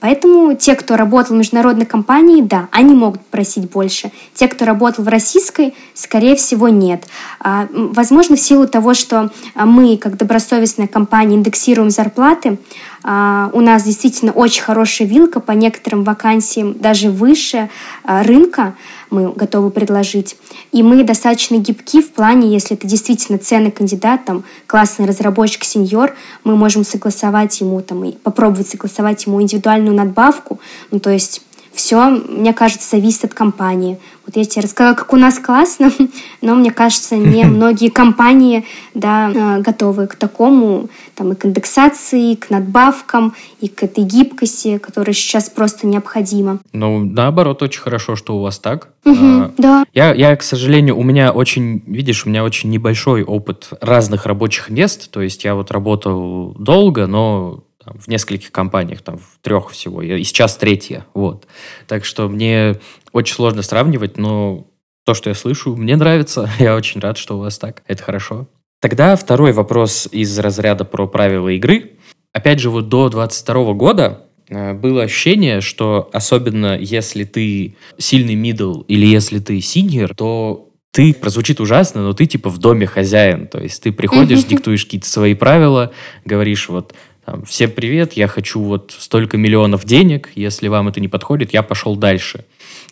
[0.00, 4.10] Поэтому те, кто работал в международной компании, да, они могут просить больше.
[4.34, 7.04] Те, кто работал в российской, скорее всего, нет.
[7.40, 12.58] А, возможно, в силу того, что мы, как добросовестная компания, индексируем зарплаты,
[13.02, 17.70] а, у нас действительно очень хорошая вилка по некоторым вакансиям, даже выше
[18.04, 18.74] а, рынка
[19.10, 20.36] мы готовы предложить.
[20.72, 26.14] И мы достаточно гибки в плане, если это действительно ценный кандидат, там, классный разработчик, сеньор,
[26.44, 30.60] мы можем согласовать ему, там, и попробовать согласовать ему индивидуальную надбавку.
[30.90, 31.42] Ну, то есть
[31.76, 33.98] все, мне кажется, зависит от компании.
[34.26, 35.92] Вот я тебе рассказала, как у нас классно,
[36.42, 38.64] но мне кажется, не многие компании
[38.94, 44.04] да, э, готовы к такому, там, и к индексации, и к надбавкам, и к этой
[44.04, 46.58] гибкости, которая сейчас просто необходима.
[46.72, 48.88] Ну, наоборот, очень хорошо, что у вас так.
[49.04, 49.84] Угу, а, да.
[49.94, 54.70] Я, я, к сожалению, у меня очень, видишь, у меня очень небольшой опыт разных рабочих
[54.70, 59.70] мест, то есть я вот работал долго, но там, в нескольких компаниях, там, в трех
[59.70, 61.46] всего, и сейчас третья, вот.
[61.86, 62.74] Так что мне
[63.12, 64.66] очень сложно сравнивать, но
[65.04, 68.48] то, что я слышу, мне нравится, я очень рад, что у вас так, это хорошо.
[68.80, 71.92] Тогда второй вопрос из разряда про правила игры.
[72.32, 78.82] Опять же, вот до 22 года э, было ощущение, что особенно если ты сильный мидл
[78.82, 80.66] или если ты синьор, то
[80.96, 83.48] ты, прозвучит ужасно, но ты типа в доме хозяин.
[83.48, 85.92] То есть ты приходишь, диктуешь какие-то свои правила,
[86.24, 86.94] говоришь вот,
[87.26, 91.64] там, всем привет, я хочу вот столько миллионов денег, если вам это не подходит, я
[91.64, 92.44] пошел дальше.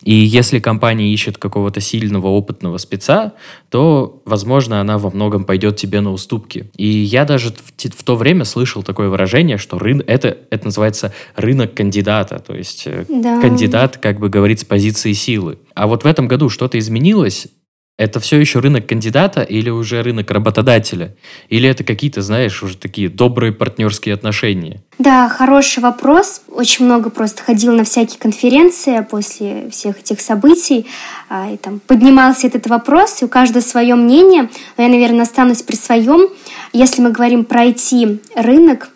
[0.03, 3.31] И если компания ищет какого-то сильного, опытного спеца,
[3.69, 6.69] то, возможно, она во многом пойдет тебе на уступки.
[6.75, 11.13] И я даже в, в то время слышал такое выражение, что рын, это, это называется
[11.37, 13.39] рынок кандидата, то есть э, да.
[13.39, 15.59] кандидат как бы говорит с позиции силы.
[15.75, 17.47] А вот в этом году что-то изменилось,
[17.97, 21.15] это все еще рынок кандидата или уже рынок работодателя?
[21.47, 24.81] Или это какие-то, знаешь, уже такие добрые партнерские отношения?
[24.99, 26.41] Да, хороший вопрос.
[26.49, 30.87] Очень много просто ходил на всякие конференции после всех этих событий.
[31.29, 34.49] А, и там поднимался этот вопрос, и у каждого свое мнение.
[34.77, 36.27] Но я, наверное, останусь при своем.
[36.73, 38.89] Если мы говорим про IT-рынок,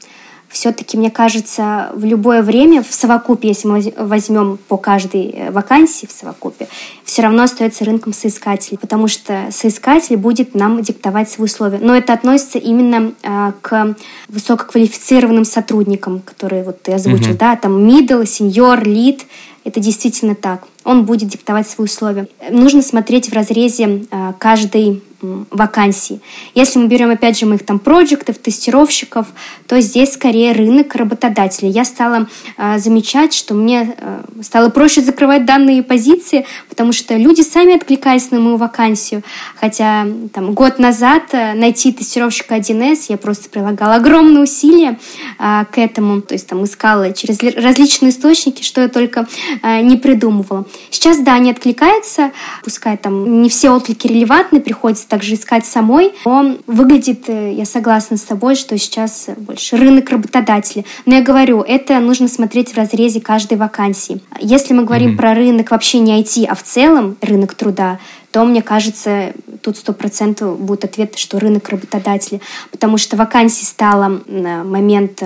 [0.50, 6.08] все-таки, мне кажется, в любое время, в совокупе, если мы возьмем по каждой э, вакансии
[6.08, 6.68] в совокупе,
[7.04, 11.80] все равно остается рынком соискателей, потому что соискатель будет нам диктовать свои условия.
[11.80, 13.96] Но это относится именно а, к
[14.28, 17.38] высококвалифицированным сотрудникам, которые вот ты озвучил, mm-hmm.
[17.38, 19.22] да, там middle, senior, lead,
[19.70, 20.68] это действительно так.
[20.84, 22.28] Он будет диктовать свои условия.
[22.50, 26.22] Нужно смотреть в разрезе а, каждой вакансий.
[26.56, 29.28] Если мы берем, опять же, моих там проектов, тестировщиков,
[29.68, 31.70] то здесь скорее рынок работодателей.
[31.70, 37.42] Я стала э, замечать, что мне э, стало проще закрывать данные позиции, потому что люди
[37.42, 39.24] сами откликались на мою вакансию.
[39.56, 45.00] Хотя там, год назад э, найти тестировщика 1С я просто прилагала огромные усилия
[45.38, 46.22] э, к этому.
[46.22, 49.28] То есть там искала через различные источники, что я только
[49.64, 50.66] не придумывала.
[50.90, 52.32] Сейчас, да, они откликаются,
[52.64, 56.14] пускай там не все отклики релевантны, приходится также искать самой.
[56.26, 60.86] Он выглядит, э, я согласна с тобой, что сейчас больше рынок работодателей.
[61.06, 64.22] Но я говорю, это нужно смотреть в разрезе каждой вакансии.
[64.40, 65.18] Если мы говорим mm-hmm.
[65.18, 68.00] про рынок вообще не IT, а в целом рынок труда,
[68.32, 72.42] то, мне кажется, тут сто процентов будет ответ, что рынок работодателей.
[72.72, 75.24] Потому что вакансий стало на момент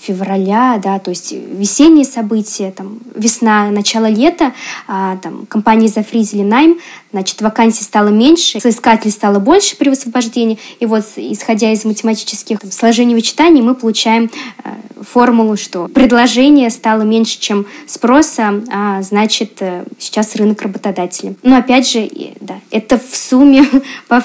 [0.00, 4.52] февраля, да, то есть весенние события, там, весна, начало лета,
[4.88, 6.78] а, там, компании зафризили найм,
[7.12, 12.70] значит, вакансий стало меньше, соискателей стало больше при высвобождении, и вот, исходя из математических там,
[12.70, 14.30] сложений вычитаний, мы получаем
[14.64, 14.70] э,
[15.02, 21.36] формулу, что предложение стало меньше, чем спроса, а значит, э, сейчас рынок работодателей.
[21.42, 22.08] Но опять же,
[22.40, 23.64] да, это в сумме
[24.08, 24.22] по,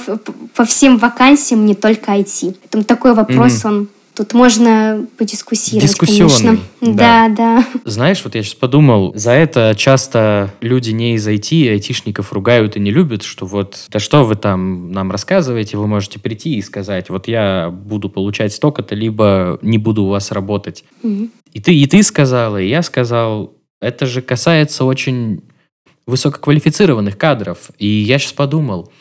[0.55, 2.55] по всем вакансиям, не только IT.
[2.61, 3.67] Поэтому такой вопрос, mm-hmm.
[3.67, 6.59] он Тут можно подискуссировать, Дискуссионный, конечно.
[6.81, 7.27] Да.
[7.27, 7.65] да, да.
[7.83, 12.79] Знаешь, вот я сейчас подумал, за это часто люди не из IT, айтишников ругают и
[12.79, 17.09] не любят, что вот, да что вы там нам рассказываете, вы можете прийти и сказать,
[17.09, 20.85] вот я буду получать столько-то, либо не буду у вас работать.
[21.03, 21.29] Угу.
[21.51, 25.41] И ты, и ты сказала, и я сказал, это же касается очень
[26.07, 27.71] высококвалифицированных кадров.
[27.79, 28.91] И я сейчас подумал,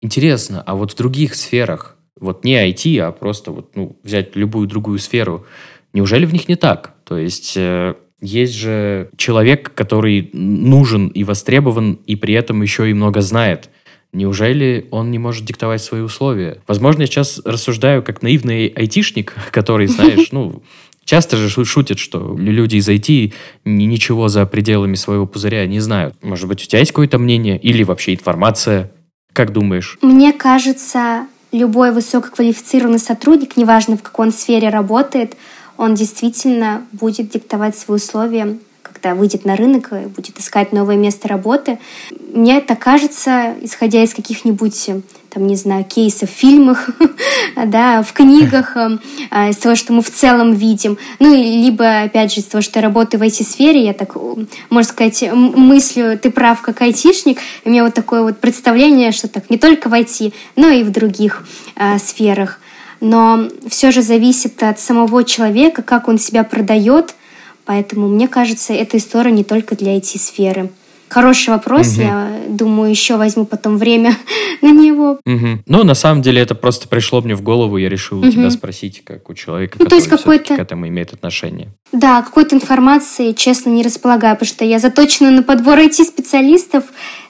[0.00, 4.66] интересно, а вот в других сферах вот не IT, а просто вот, ну, взять любую
[4.66, 5.46] другую сферу,
[5.92, 6.94] неужели в них не так?
[7.04, 12.94] То есть э, есть же человек, который нужен и востребован, и при этом еще и
[12.94, 13.70] много знает.
[14.12, 16.62] Неужели он не может диктовать свои условия?
[16.66, 20.62] Возможно, я сейчас рассуждаю как наивный айтишник, который, знаешь, ну,
[21.04, 26.16] Часто же шутят, что люди из IT ничего за пределами своего пузыря не знают.
[26.22, 28.90] Может быть, у тебя есть какое-то мнение или вообще информация?
[29.34, 29.98] Как думаешь?
[30.00, 35.36] Мне кажется, любой высококвалифицированный сотрудник, неважно в какой он сфере работает,
[35.76, 38.58] он действительно будет диктовать свои условия,
[39.04, 41.78] когда выйдет на рынок и будет искать новое место работы.
[42.32, 44.90] Мне это кажется, исходя из каких-нибудь
[45.28, 46.88] там, не знаю, кейсов в фильмах,
[47.66, 48.98] да, в книгах, э,
[49.30, 50.96] а, из того, что мы в целом видим.
[51.18, 54.14] Ну, либо, опять же, из того, что я работаю в IT-сфере, я так,
[54.70, 59.50] можно сказать, мыслю, ты прав, как айтишник, у меня вот такое вот представление, что так
[59.50, 61.44] не только в IT, но и в других
[61.76, 62.60] э, сферах.
[63.00, 67.14] Но все же зависит от самого человека, как он себя продает,
[67.64, 70.70] поэтому, мне кажется, эта история не только для IT-сферы.
[71.14, 71.92] Хороший вопрос.
[71.92, 72.00] Угу.
[72.00, 74.16] Я думаю, еще возьму потом время
[74.62, 75.20] на него.
[75.24, 75.62] Угу.
[75.66, 77.76] Ну, на самом деле, это просто пришло мне в голову.
[77.76, 78.30] Я решил угу.
[78.30, 80.56] тебя спросить, как у человека, ну, который то есть какой-то...
[80.56, 81.68] к этому имеет отношение.
[81.92, 86.82] Да, какой-то информации, честно, не располагаю, потому что я заточена на подбор IT-специалистов.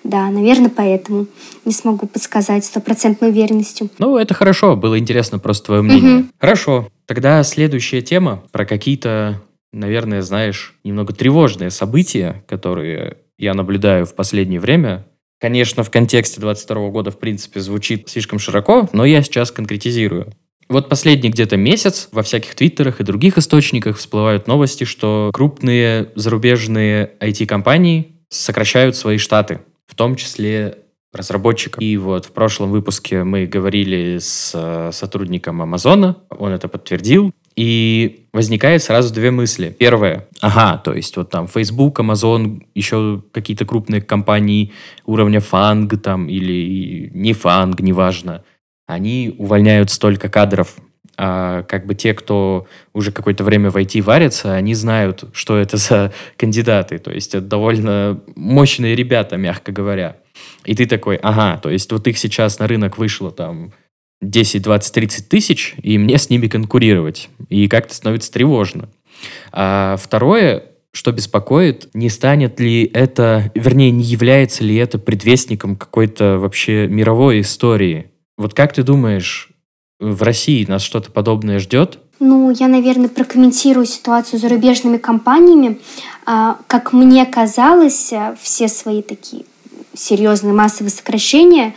[0.03, 1.27] Да, наверное, поэтому
[1.67, 3.91] не смогу подсказать стопроцентной уверенностью.
[3.99, 4.77] Ну, это хорошо.
[4.77, 6.17] Было интересно просто твое мнение.
[6.21, 6.27] Угу.
[6.39, 6.89] Хорошо.
[7.07, 9.43] Тогда следующая тема про какие-то
[9.75, 15.07] наверное, знаешь, немного тревожные события, которые я наблюдаю в последнее время,
[15.41, 20.33] конечно, в контексте 22 года, в принципе, звучит слишком широко, но я сейчас конкретизирую.
[20.69, 27.13] Вот последний где-то месяц во всяких твиттерах и других источниках всплывают новости, что крупные зарубежные
[27.21, 30.79] IT-компании сокращают свои штаты, в том числе
[31.13, 31.83] разработчиков.
[31.83, 37.33] И вот в прошлом выпуске мы говорили с э, сотрудником Амазона, он это подтвердил.
[37.57, 39.75] И возникает сразу две мысли.
[39.79, 44.73] Первое, ага, то есть вот там Facebook, Amazon, еще какие-то крупные компании
[45.07, 48.43] уровня фанг там или не фанг, неважно,
[48.87, 50.75] они увольняют столько кадров,
[51.17, 55.77] а как бы те, кто уже какое-то время в IT варятся, они знают, что это
[55.77, 56.99] за кандидаты.
[56.99, 60.17] То есть это довольно мощные ребята, мягко говоря.
[60.65, 63.73] И ты такой, ага, то есть вот их сейчас на рынок вышло там
[64.31, 67.29] 10, 20, 30 тысяч, и мне с ними конкурировать.
[67.49, 68.89] И как-то становится тревожно.
[69.53, 76.39] А второе, что беспокоит, не станет ли это, вернее, не является ли это предвестником какой-то
[76.39, 78.11] вообще мировой истории?
[78.37, 79.51] Вот как ты думаешь,
[80.01, 81.99] в России нас что-то подобное ждет?
[82.21, 85.81] Ну, я, наверное, прокомментирую ситуацию с зарубежными компаниями.
[86.27, 89.45] А, как мне казалось, все свои такие
[89.97, 91.75] серьезные массовые сокращения,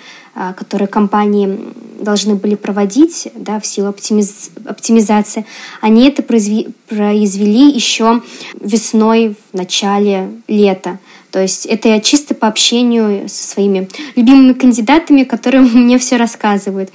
[0.56, 1.60] которые компании
[2.00, 4.52] должны были проводить да, в силу оптимиз...
[4.66, 5.46] оптимизации,
[5.82, 8.22] они это произвели, произвели еще
[8.62, 11.00] весной, в начале лета.
[11.32, 16.89] То есть это чисто по общению со своими любимыми кандидатами, которые мне все рассказывают.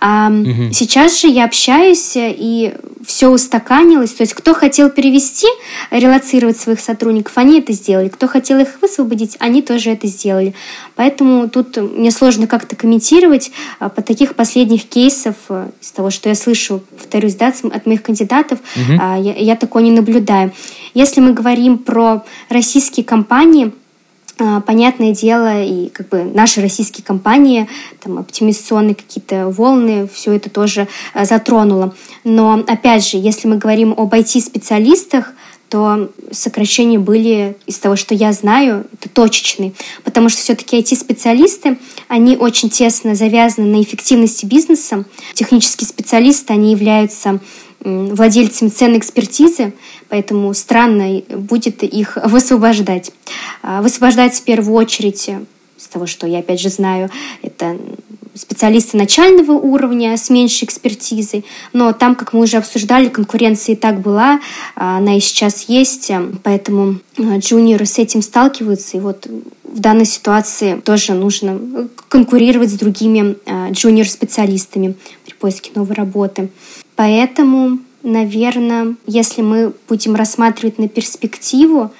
[0.00, 0.72] А угу.
[0.72, 2.74] Сейчас же я общаюсь, и
[3.06, 4.12] все устаканилось.
[4.12, 5.46] То есть кто хотел перевести,
[5.90, 8.08] релацировать своих сотрудников, они это сделали.
[8.08, 10.54] Кто хотел их высвободить, они тоже это сделали.
[10.96, 16.28] Поэтому тут мне сложно как-то комментировать а, по таких последних кейсов, а, из того, что
[16.28, 18.92] я слышу, повторюсь, да, от моих кандидатов, угу.
[18.92, 20.52] я, я такое не наблюдаю.
[20.94, 23.72] Если мы говорим про российские компании,
[24.38, 27.68] а, понятное дело, и как бы наши российские компании,
[28.02, 31.94] там, оптимизационные какие-то волны, все это тоже а, затронуло.
[32.22, 35.32] Но, опять же, если мы говорим об IT-специалистах,
[35.70, 39.72] то сокращения были, из того, что я знаю, это точечные.
[40.04, 41.78] Потому что все-таки IT-специалисты,
[42.08, 45.04] они очень тесно завязаны на эффективности бизнеса.
[45.34, 47.40] Технические специалисты, они являются
[47.86, 49.72] владельцами ценной экспертизы,
[50.08, 53.12] поэтому странно будет их высвобождать.
[53.62, 55.28] А, высвобождать в первую очередь
[55.78, 57.10] из того, что я опять же знаю,
[57.42, 57.76] это
[58.34, 64.00] специалисты начального уровня с меньшей экспертизой, но там, как мы уже обсуждали, конкуренция и так
[64.00, 64.40] была,
[64.74, 66.10] а, она и сейчас есть,
[66.42, 69.28] поэтому а, джуниоры с этим сталкиваются, и вот
[69.62, 73.36] в данной ситуации тоже нужно конкурировать с другими
[73.72, 76.48] джуниор-специалистами при поиске новой работы.
[76.96, 81.92] Поэтому, наверное, если мы будем рассматривать на перспективу,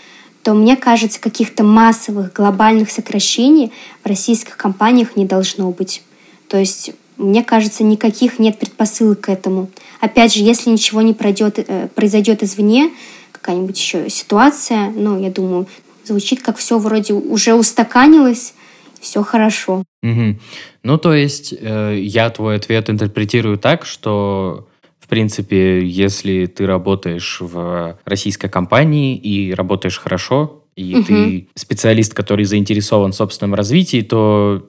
[0.43, 3.73] то мне кажется, каких-то массовых глобальных сокращений
[4.03, 6.03] в российских компаниях не должно быть.
[6.49, 9.71] То есть мне кажется, никаких нет предпосылок к этому.
[10.01, 12.91] Опять же, если ничего не пройдет, э, произойдет извне,
[13.33, 15.67] какая-нибудь еще ситуация, ну, я думаю,
[16.05, 18.55] звучит как все вроде уже устаканилось,
[19.01, 19.83] все хорошо.
[20.03, 20.37] Угу.
[20.83, 24.69] Ну, то есть э, я твой ответ интерпретирую так, что
[25.07, 31.05] в принципе, если ты работаешь в российской компании и работаешь хорошо, и угу.
[31.05, 34.69] ты специалист, который заинтересован в собственном развитии, то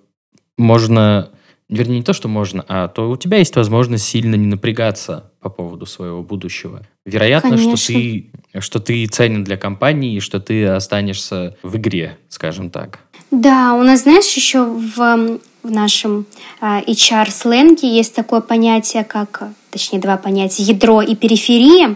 [0.56, 1.32] можно,
[1.70, 5.50] вернее, не то, что можно, а то у тебя есть возможность сильно не напрягаться по
[5.50, 6.86] поводу своего будущего.
[7.04, 7.78] Вероятно, Конечно.
[7.78, 13.00] что ты, что ты ценен для компании, и что ты останешься в игре, скажем так.
[13.32, 16.26] Да, у нас, знаешь, еще в, в нашем
[16.62, 21.96] а, HR-сленге есть такое понятие, как, точнее, два понятия, ядро и периферия.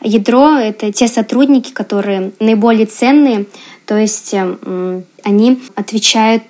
[0.00, 3.46] Ядро— это те сотрудники, которые наиболее ценные,
[3.86, 4.34] то есть
[5.22, 6.44] они отвечают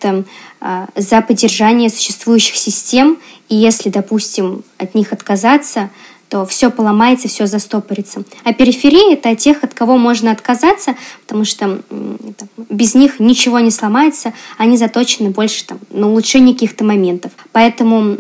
[0.61, 5.91] а, за поддержание существующих систем, и если, допустим, от них отказаться,
[6.33, 8.23] то все поломается, все застопорится.
[8.43, 10.95] А периферия— это тех, от кого можно отказаться,
[11.27, 11.83] потому что
[12.71, 17.33] без них ничего не сломается, они заточены больше там, на улучшение каких-то моментов.
[17.53, 18.17] Поэтому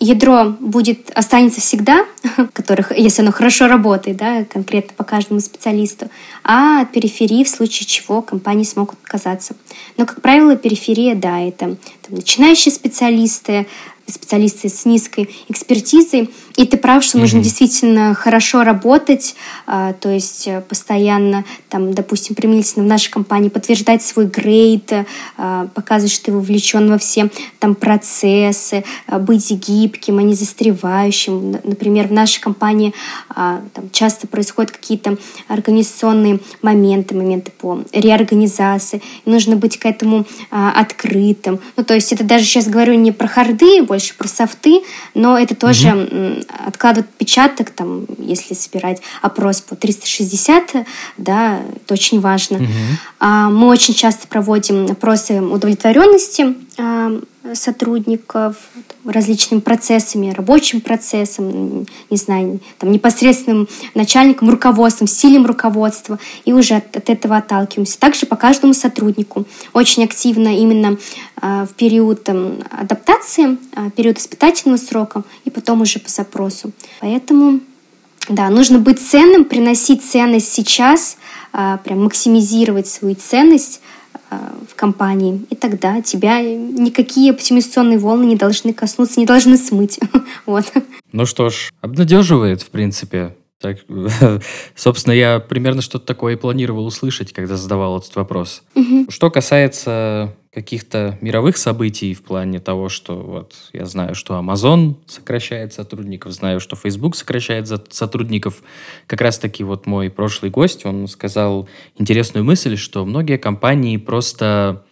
[0.00, 2.06] ядро будет, останется всегда,
[2.54, 6.08] которых, если оно хорошо работает, да, конкретно по каждому специалисту,
[6.44, 9.54] а от периферии в случае чего компании смогут отказаться.
[9.98, 11.76] Но, как правило, периферия, да, это там,
[12.08, 13.66] начинающие специалисты,
[14.06, 19.34] специалисты с низкой экспертизой, И ты прав, что нужно действительно хорошо работать,
[19.66, 24.92] а, то есть э, постоянно, там, допустим, применительно в нашей компании подтверждать свой грейд,
[25.36, 27.28] а, показывать, что ты вовлечен во все
[27.58, 31.52] там процессы, а, быть гибким, а не застревающим.
[31.64, 32.94] Например, в нашей компании
[33.34, 35.16] там, часто происходят какие-то
[35.48, 39.02] организационные моменты, моменты по реорганизации.
[39.24, 41.60] И нужно быть к этому открытым.
[41.76, 44.82] Ну, то есть это даже сейчас говорю не про харды, больше про софты,
[45.14, 50.86] но это тоже угу откладывать отпечаток, там, если собирать опрос по 360,
[51.16, 52.58] да, это очень важно.
[52.58, 53.28] Угу.
[53.50, 57.20] Мы очень часто проводим опросы удовлетворенности а,
[57.52, 58.56] сотрудников
[59.04, 66.96] различными процессами, рабочим процессом, не знаю, там, непосредственным начальником, руководством, силем руководства, и уже от,
[66.96, 67.98] от этого отталкиваемся.
[67.98, 70.96] Также по каждому сотруднику очень активно именно
[71.42, 76.72] э, в период там, адаптации, э, период испытательного срока, и потом уже по запросу.
[77.00, 77.60] Поэтому
[78.30, 81.18] да, нужно быть ценным, приносить ценность сейчас,
[81.52, 88.36] э, прям максимизировать свою ценность, Э, в компании, и тогда тебя никакие оптимизационные волны не
[88.36, 90.00] должны коснуться, не должны смыть.
[90.46, 90.64] вот.
[91.12, 93.36] Ну что ж, обнадеживает, в принципе.
[93.64, 93.78] Так,
[94.74, 98.62] собственно, я примерно что-то такое и планировал услышать, когда задавал этот вопрос.
[98.74, 99.06] Угу.
[99.08, 105.72] Что касается каких-то мировых событий в плане того, что вот я знаю, что Amazon сокращает
[105.72, 108.62] сотрудников, знаю, что Facebook сокращает сотрудников.
[109.06, 114.84] Как раз-таки вот мой прошлый гость, он сказал интересную мысль, что многие компании просто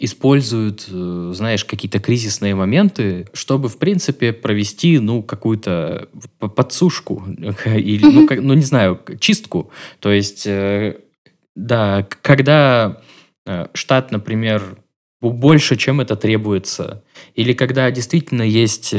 [0.00, 7.22] используют, э, знаешь, какие-то кризисные моменты, чтобы, в принципе, провести, ну, какую-то подсушку
[7.66, 9.70] или, ну, как, ну, не знаю, чистку.
[10.00, 10.96] То есть, э,
[11.54, 13.02] да, когда
[13.46, 14.78] э, штат, например,
[15.20, 17.04] больше, чем это требуется.
[17.34, 18.94] Или когда действительно есть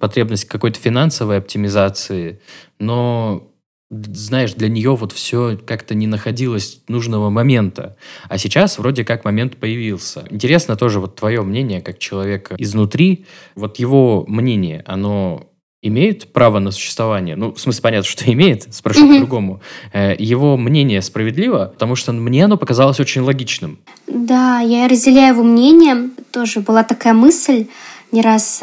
[0.00, 2.40] потребность какой-то финансовой оптимизации,
[2.80, 3.49] но
[3.90, 7.96] знаешь, для нее вот все как-то не находилось нужного момента.
[8.28, 10.24] А сейчас вроде как момент появился.
[10.30, 13.26] Интересно тоже вот твое мнение, как человека изнутри,
[13.56, 15.48] вот его мнение, оно
[15.82, 17.34] имеет право на существование?
[17.34, 19.14] Ну, в смысле, понятно, что имеет, спрошу mm-hmm.
[19.14, 19.60] по-другому.
[19.92, 21.70] Э, его мнение справедливо?
[21.72, 23.80] Потому что мне оно показалось очень логичным.
[24.06, 26.10] Да, я разделяю его мнение.
[26.30, 27.66] Тоже была такая мысль,
[28.12, 28.62] не раз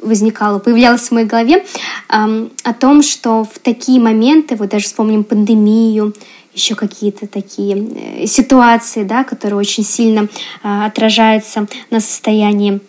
[0.00, 1.64] возникала, появлялась в моей голове,
[2.08, 6.14] эм, о том, что в такие моменты, вот даже вспомним пандемию,
[6.54, 10.28] еще какие-то такие э, ситуации, да, которые очень сильно
[10.62, 12.80] э, отражаются на состоянии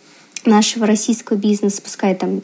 [0.47, 2.41] нашего российского бизнеса, пускай там,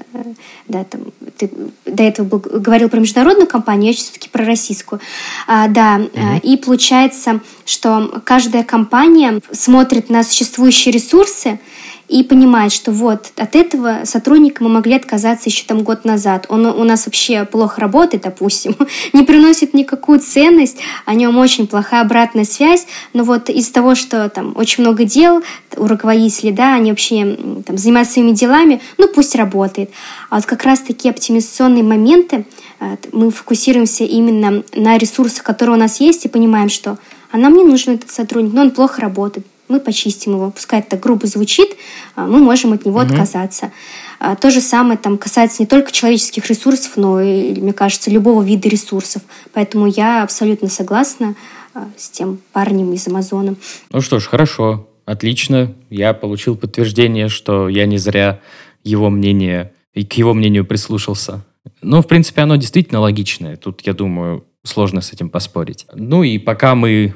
[0.68, 1.01] да, там,
[1.38, 1.49] ты
[1.86, 4.99] до этого был, говорил про международную компанию, я все-таки про российскую.
[5.47, 6.41] А, да, mm-hmm.
[6.41, 11.59] и получается, что каждая компания смотрит на существующие ресурсы
[12.08, 16.45] и понимает, что вот от этого сотрудника мы могли отказаться еще там год назад.
[16.49, 18.76] Он у нас вообще плохо работает, допустим,
[19.14, 24.30] не приносит никакую ценность, о нем очень плохая обратная связь, но вот из-за того, что
[24.30, 25.43] там очень много дел
[25.78, 29.91] у руководителей, да, они вообще там занимаются своими делами, ну пусть работает.
[30.30, 32.45] А вот как раз такие оптимизационные моменты,
[32.80, 36.97] э, мы фокусируемся именно на ресурсах, которые у нас есть, и понимаем, что
[37.32, 40.51] а нам не нужен этот сотрудник, но он плохо работает мы почистим его.
[40.51, 41.76] Пускай это грубо звучит,
[42.15, 43.07] а, мы можем от него угу.
[43.07, 43.71] отказаться.
[44.19, 48.43] А, то же самое там касается не только человеческих ресурсов, но и, мне кажется, любого
[48.43, 49.24] вида ресурсов.
[49.51, 51.36] Поэтому я абсолютно согласна
[51.74, 53.55] а, с тем парнем из Амазона.
[53.89, 55.74] Ну что ж, хорошо, отлично.
[55.89, 58.39] Я получил подтверждение, что я не зря
[58.84, 61.43] его мнение и к его мнению прислушался.
[61.82, 63.57] Ну, в принципе, оно действительно логичное.
[63.57, 65.88] Тут, я думаю, сложно с этим поспорить.
[65.95, 67.15] Ну и пока мы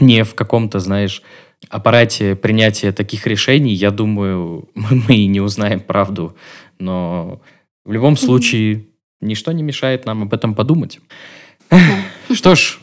[0.00, 1.22] не в каком-то, знаешь,
[1.68, 6.36] аппарате принятия таких решений, я думаю, мы и не узнаем правду.
[6.78, 7.40] Но
[7.84, 8.86] в любом случае
[9.20, 11.00] ничто не мешает нам об этом подумать.
[12.32, 12.78] Что ж,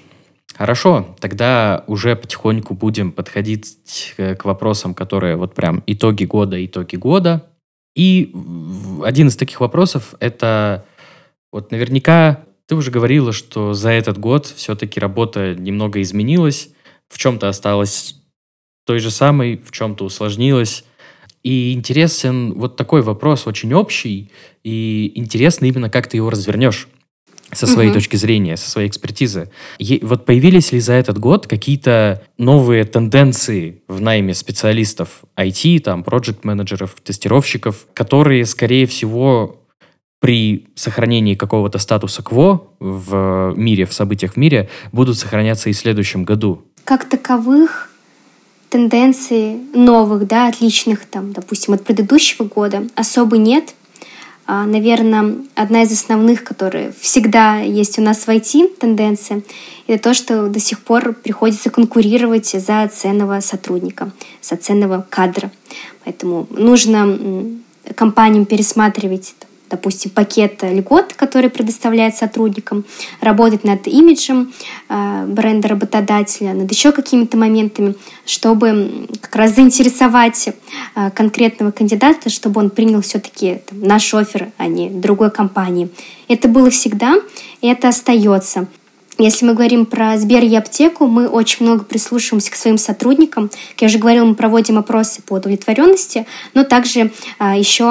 [0.56, 7.48] хорошо, тогда уже потихоньку будем подходить к вопросам, которые вот прям итоги года, итоги года.
[7.96, 8.34] И
[9.04, 10.86] один из таких вопросов это
[11.52, 16.70] вот наверняка ты уже говорила, что за этот год все-таки работа немного изменилась,
[17.10, 18.21] в чем-то осталась
[18.86, 20.84] той же самой, в чем-то усложнилось.
[21.44, 24.32] И интересен вот такой вопрос, очень общий,
[24.64, 26.88] и интересно именно, как ты его развернешь
[27.54, 27.96] со своей угу.
[27.96, 29.52] точки зрения, со своей экспертизы.
[29.78, 36.04] И вот появились ли за этот год какие-то новые тенденции в найме специалистов IT, там,
[36.04, 39.58] проект-менеджеров, тестировщиков, которые, скорее всего,
[40.20, 45.78] при сохранении какого-то статуса КВО в мире, в событиях в мире, будут сохраняться и в
[45.78, 46.64] следующем году?
[46.86, 47.91] Как таковых
[48.72, 53.76] тенденций новых, да, отличных, там, допустим, от предыдущего года особо нет.
[54.48, 59.44] а, наверное, одна из основных, которые всегда есть у нас в IT тенденция,
[59.88, 64.12] это то, что до сих пор приходится конкурировать за ценного сотрудника,
[64.42, 65.52] за ценного кадра.
[66.06, 67.20] Поэтому нужно
[67.96, 69.36] компаниям пересматривать
[69.72, 72.86] допустим, пакет льгот, который предоставляет сотрудникам,
[73.22, 74.54] работать над имиджем
[74.90, 77.96] э, бренда работодателя, над еще какими-то моментами,
[78.26, 80.50] чтобы как раз заинтересовать
[80.96, 85.90] э, конкретного кандидата, чтобы он принял все-таки наш офер, а не другой компании.
[86.28, 87.16] Это было всегда,
[87.62, 88.68] и это остается.
[89.22, 93.50] Если мы говорим про Сбер и аптеку, мы очень много прислушиваемся к своим сотрудникам.
[93.50, 97.84] Как я уже говорила, мы проводим опросы по удовлетворенности, но также а, еще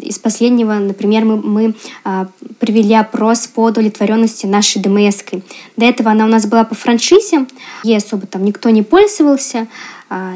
[0.00, 1.74] из последнего, например, мы, мы
[2.04, 2.28] а,
[2.60, 5.22] провели опрос по удовлетворенности нашей ДМС.
[5.22, 5.42] -кой.
[5.76, 7.46] До этого она у нас была по франшизе,
[7.82, 9.66] ей особо там никто не пользовался,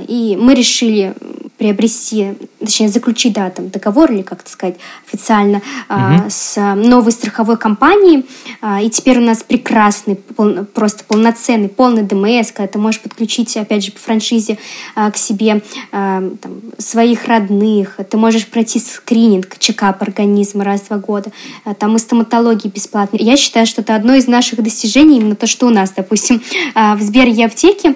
[0.09, 1.15] и мы решили
[1.63, 4.75] приобрести, точнее заключить да, там, договор или как-то сказать
[5.07, 6.25] официально угу.
[6.29, 8.27] с новой страховой компанией.
[8.61, 13.57] А, и теперь у нас прекрасный, пол, просто полноценный, полный ДМС, когда ты можешь подключить,
[13.57, 14.59] опять же, по франшизе
[14.95, 15.63] к себе
[15.93, 16.37] там,
[16.79, 17.97] своих родных.
[18.11, 21.31] Ты можешь пройти скрининг, чекап организма раз в два года.
[21.79, 23.19] Там и стоматологии бесплатно.
[23.21, 26.43] Я считаю, что это одно из наших достижений, именно то, что у нас, допустим,
[26.75, 27.95] в Сбер и аптеке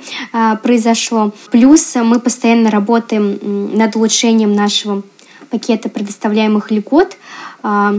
[0.63, 1.33] произошло.
[1.51, 3.41] Плюс Плюс мы постоянно работаем
[3.77, 5.03] над улучшением нашего
[5.51, 7.17] пакета предоставляемых льгот.
[7.65, 7.93] А,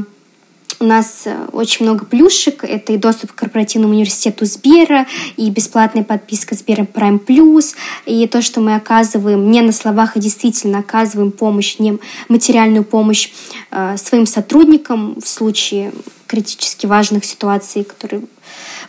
[0.79, 2.63] у нас э, очень много плюшек.
[2.63, 5.05] Это и доступ к корпоративному университету Сбера,
[5.35, 10.19] и бесплатная подписка Сбера Prime Plus, и то, что мы оказываем не на словах, а
[10.19, 11.99] действительно оказываем помощь, не
[12.29, 13.31] материальную помощь
[13.71, 15.91] э, своим сотрудникам в случае
[16.25, 18.21] критически важных ситуаций, которые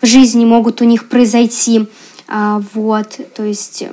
[0.01, 1.89] в жизни могут у них произойти.
[2.29, 3.85] А, вот, то есть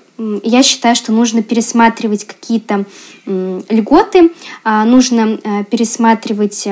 [0.44, 2.86] я считаю, что нужно пересматривать какие-то
[3.26, 4.32] льготы,
[4.64, 6.68] а, нужно э, пересматривать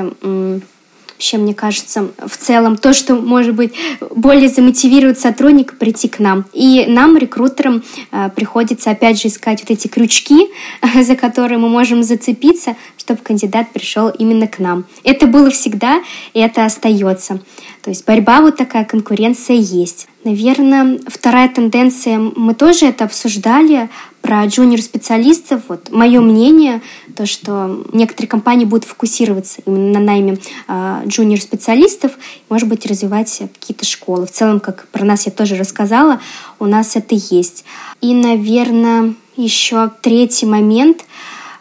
[1.23, 3.73] вообще, мне кажется, в целом то, что, может быть,
[4.13, 6.45] более замотивирует сотрудника прийти к нам.
[6.51, 10.49] И нам, рекрутерам, э, приходится, опять же, искать вот эти крючки,
[11.01, 14.85] за которые мы можем зацепиться, чтобы кандидат пришел именно к нам.
[15.05, 16.01] Это было всегда,
[16.33, 17.39] и это остается.
[17.83, 20.07] То есть борьба вот такая, конкуренция есть.
[20.23, 23.89] Наверное, вторая тенденция, мы тоже это обсуждали,
[24.23, 25.63] про джуниор-специалистов.
[25.67, 26.81] Вот мое мнение,
[27.13, 30.37] то, что некоторые компании будут фокусироваться именно на найме
[30.69, 32.13] э, джуниор-специалистов,
[32.49, 34.25] может быть, развивать какие-то школы.
[34.25, 36.21] В целом, как про нас я тоже рассказала,
[36.57, 37.65] у нас это есть.
[37.99, 41.03] И, наверное, еще третий момент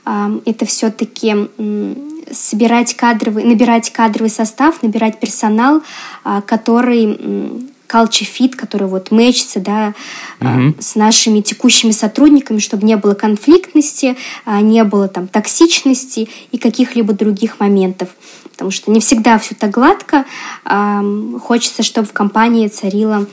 [0.06, 1.94] э,— это все-таки э,
[2.30, 5.82] собирать кадровый, набирать кадровый состав, набирать персонал,
[6.24, 9.94] э, который culture fit, который вот мэчится, да,
[10.40, 10.74] угу.
[10.78, 17.12] с нашими текущими сотрудниками, чтобы не было конфликтности, а, не было там токсичности и каких-либо
[17.12, 18.08] других моментов.
[18.50, 20.24] Потому что не всегда все так гладко.
[21.42, 23.26] Хочется, чтобы в компании царила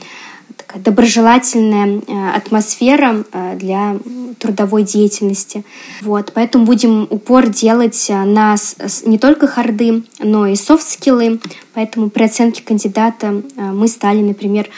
[0.70, 3.96] такая доброжелательная э, атмосфера э, для
[4.38, 5.64] трудовой деятельности.
[6.02, 6.32] Вот.
[6.34, 8.56] Поэтому будем упор делать э, на
[9.04, 11.40] не только харды, но и софт-скиллы.
[11.74, 14.68] Поэтому при оценке кандидата мы стали, например,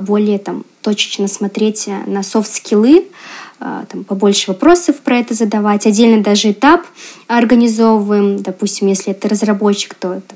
[0.00, 3.06] более там, точечно смотреть на софт-скиллы,
[3.58, 5.86] там, побольше вопросов про это задавать.
[5.86, 6.82] Отдельно даже этап
[7.26, 8.42] организовываем.
[8.42, 10.34] Допустим, если это разработчик, то это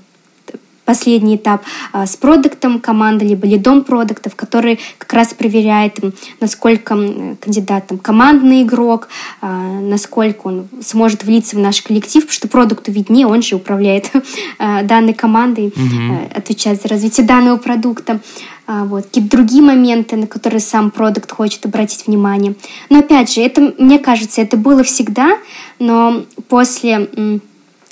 [0.86, 1.62] последний этап
[1.92, 5.98] а, с продуктом команды, либо лидом продуктов, который как раз проверяет,
[6.40, 6.96] насколько
[7.40, 9.08] кандидат там, командный игрок,
[9.42, 14.10] а, насколько он сможет влиться в наш коллектив, потому что продукту виднее, он же управляет
[14.58, 16.30] а, данной командой, угу.
[16.34, 18.20] отвечает за развитие данного продукта.
[18.68, 19.04] Вот.
[19.06, 22.56] Какие-то другие моменты, на которые сам продукт хочет обратить внимание.
[22.90, 25.38] Но опять же, это, мне кажется, это было всегда,
[25.78, 27.40] но после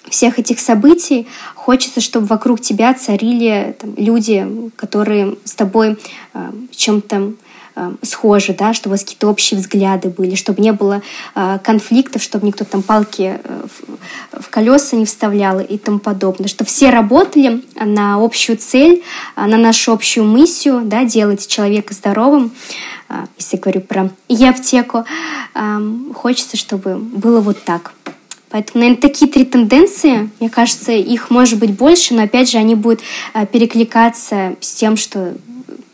[0.09, 1.26] всех этих событий
[1.64, 4.46] хочется, чтобы вокруг тебя царили там, люди,
[4.76, 5.96] которые с тобой
[6.34, 7.32] э, чем-то
[7.74, 11.00] э, схожи, да, чтобы у вас какие-то общие взгляды были, чтобы не было
[11.34, 13.62] э, конфликтов, чтобы никто там палки э,
[14.32, 19.02] в, в колеса не вставлял и тому подобное, чтобы все работали на общую цель,
[19.34, 22.52] э, на нашу общую миссию, да, делать человека здоровым.
[23.08, 25.06] Э, если говорю про e-аптеку,
[25.54, 25.78] э,
[26.14, 27.94] хочется, чтобы было вот так.
[28.55, 32.76] Поэтому, наверное, такие три тенденции, мне кажется, их может быть больше, но опять же они
[32.76, 33.00] будут
[33.34, 35.34] э, перекликаться с тем, что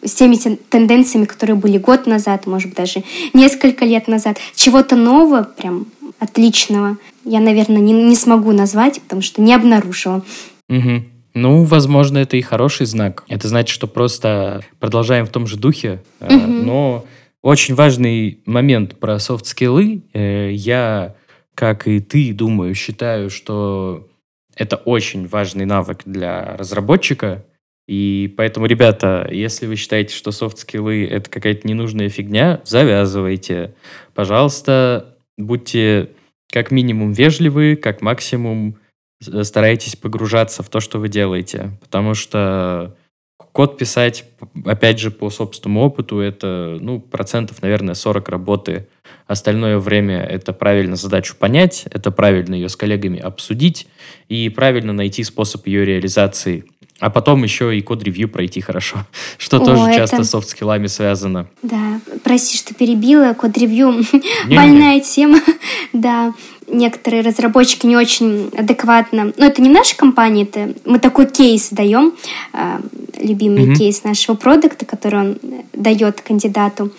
[0.04, 0.36] с теми
[0.68, 3.02] тенденциями, которые были год назад, может быть, даже
[3.32, 4.36] несколько лет назад.
[4.54, 5.86] Чего-то нового, прям
[6.18, 10.22] отличного, я, наверное, не, не смогу назвать, потому что не обнаружила.
[10.68, 11.02] Угу.
[11.32, 13.24] Ну, возможно, это и хороший знак.
[13.28, 16.02] Это значит, что просто продолжаем в том же духе.
[16.20, 16.36] Угу.
[16.36, 17.06] Но
[17.40, 20.02] очень важный момент про софт-скиллы.
[20.12, 21.14] Э, я
[21.60, 24.08] как и ты, думаю, считаю, что
[24.56, 27.44] это очень важный навык для разработчика.
[27.86, 33.74] И поэтому, ребята, если вы считаете, что софт-скиллы— это какая-то ненужная фигня, завязывайте.
[34.14, 36.12] Пожалуйста, будьте
[36.50, 38.78] как минимум вежливы, как максимум
[39.20, 41.72] старайтесь погружаться в то, что вы делаете.
[41.82, 42.96] Потому что
[43.36, 44.24] код писать,
[44.64, 48.88] опять же, по собственному опыту, это, ну, процентов, наверное, 40 работы.
[49.30, 53.86] Остальное время это правильно задачу понять, это правильно ее с коллегами обсудить
[54.28, 56.64] и правильно найти способ ее реализации.
[56.98, 59.06] А потом еще и код-ревью пройти хорошо,
[59.38, 59.98] что О, тоже это...
[59.98, 61.46] часто с софт-скиллами связано.
[61.62, 64.04] Да, прости, что перебила, код-ревью
[64.48, 65.38] больная тема,
[65.92, 66.34] да
[66.66, 69.32] некоторые разработчики не очень адекватно.
[69.36, 72.14] Но это не наша компания, это мы такой кейс даем,
[72.52, 72.80] э,
[73.20, 73.76] любимый mm-hmm.
[73.76, 75.38] кейс нашего продукта, который он
[75.72, 76.90] дает кандидату.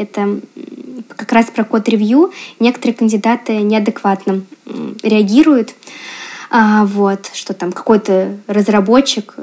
[0.00, 0.40] Это
[1.08, 2.32] как раз про код-ревью.
[2.58, 4.42] Некоторые кандидаты неадекватно
[5.02, 5.74] реагируют.
[6.50, 9.34] А, вот, что там какой-то разработчик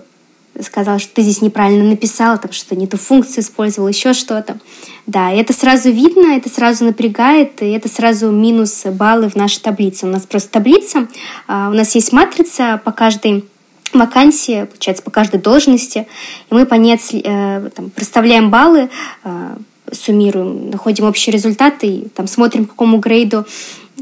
[0.62, 4.58] сказал, что ты здесь неправильно написал, там что не ту функцию использовал, еще что-то.
[5.05, 10.05] Да, это сразу видно, это сразу напрягает, и это сразу минус баллы в нашей таблице.
[10.05, 11.08] У нас просто таблица,
[11.47, 13.45] а, у нас есть матрица по каждой
[13.93, 16.08] вакансии, получается, по каждой должности,
[16.49, 18.89] и мы по ней э, там, проставляем баллы,
[19.24, 19.58] э,
[19.91, 23.45] суммируем, находим общие результаты и там смотрим, к какому грейду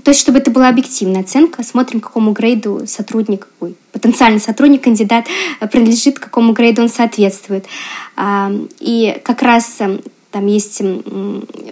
[0.03, 5.25] то есть, чтобы это была объективная оценка, смотрим, какому грейду сотрудник, ой, потенциальный сотрудник, кандидат
[5.59, 7.65] э, принадлежит, какому грейду он соответствует.
[8.15, 9.99] А, и как раз э,
[10.35, 10.81] там есть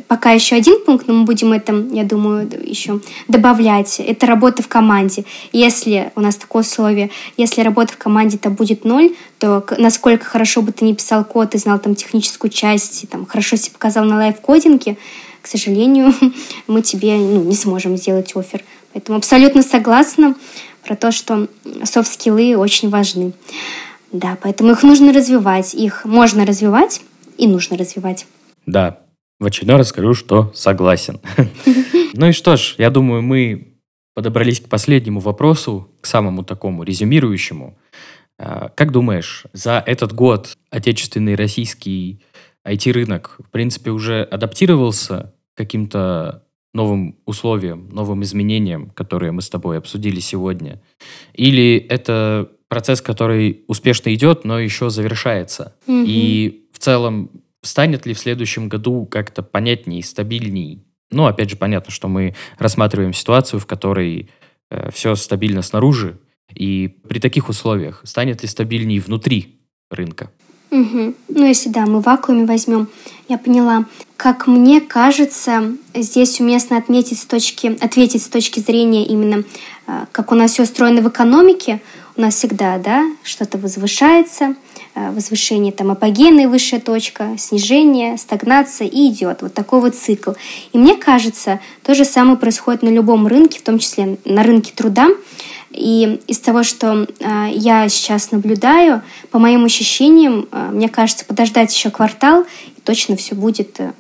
[0.08, 4.00] пока еще один пункт, но мы будем это, я думаю, еще добавлять.
[4.00, 5.26] Это работа в команде.
[5.52, 10.62] Если у нас такое условие, если работа в команде это будет ноль, то насколько хорошо
[10.62, 14.16] бы ты не писал код и знал там техническую часть, там, хорошо себе показал на
[14.16, 14.96] лайв-кодинге,
[15.42, 16.14] к сожалению,
[16.68, 18.64] мы тебе ну, не сможем сделать оффер.
[18.94, 20.36] Поэтому абсолютно согласна
[20.88, 21.50] про то, что
[21.84, 23.34] софт-скиллы очень важны.
[24.14, 25.74] Да, поэтому их нужно развивать.
[25.74, 27.02] Их можно развивать
[27.38, 28.26] и нужно развивать.
[28.66, 29.00] Да,
[29.40, 31.20] в очередной раз скажу, что согласен.
[32.16, 33.74] Ну и что ж, я думаю, мы
[34.14, 37.76] подобрались к последнему вопросу, к самому такому резюмирующему.
[38.38, 42.22] А, как думаешь, за этот год отечественный российский
[42.68, 46.44] IT-рынок, в принципе, уже адаптировался к каким-то
[46.74, 50.82] новым условиям, новым изменениям, которые мы с тобой обсудили сегодня?
[51.34, 55.76] Или это процесс, который успешно идет, но еще завершается?
[55.88, 56.06] Mm-hmm.
[56.08, 57.30] И в целом,
[57.64, 60.84] станет ли в следующем году как-то понятней, стабильней?
[61.10, 64.30] Ну, опять же, понятно, что мы рассматриваем ситуацию, в которой
[64.70, 66.20] э, все стабильно снаружи,
[66.54, 69.60] и при таких условиях станет ли стабильней внутри
[69.90, 70.30] рынка?
[70.72, 71.14] Угу.
[71.30, 72.88] Ну, если да, мы вакууме возьмем,
[73.30, 73.86] я поняла.
[74.18, 79.44] Как мне кажется, здесь уместно отметить с точки, ответить с точки зрения именно,
[79.88, 81.80] э, как у нас все устроено в экономике.
[82.16, 84.56] У нас всегда, да, что-то возвышается,
[84.96, 89.42] возвышение там апогенная высшая точка, снижение, стагнация и идет.
[89.42, 90.32] Вот такой вот цикл.
[90.72, 94.72] И мне кажется, то же самое происходит на любом рынке, в том числе на рынке
[94.76, 95.10] труда.
[95.72, 101.74] И из того, что э, я сейчас наблюдаю, по моим ощущениям, э, мне кажется, подождать
[101.74, 102.46] еще квартал,
[102.78, 103.92] и точно все будет э,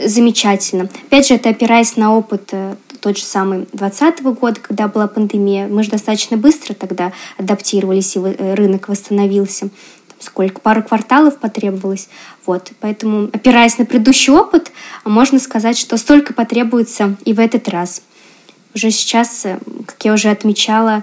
[0.00, 0.88] замечательно.
[1.06, 2.76] Опять же, это опираясь на опыт э,
[3.08, 5.66] тот же самый 2020 года, когда была пандемия.
[5.66, 9.70] Мы же достаточно быстро тогда адаптировались, и э, рынок восстановился.
[10.18, 10.60] сколько?
[10.60, 12.10] Пару кварталов потребовалось.
[12.44, 12.72] Вот.
[12.80, 14.72] Поэтому, опираясь на предыдущий опыт,
[15.06, 18.02] можно сказать, что столько потребуется и в этот раз
[18.74, 21.02] уже сейчас, э, как я уже отмечала,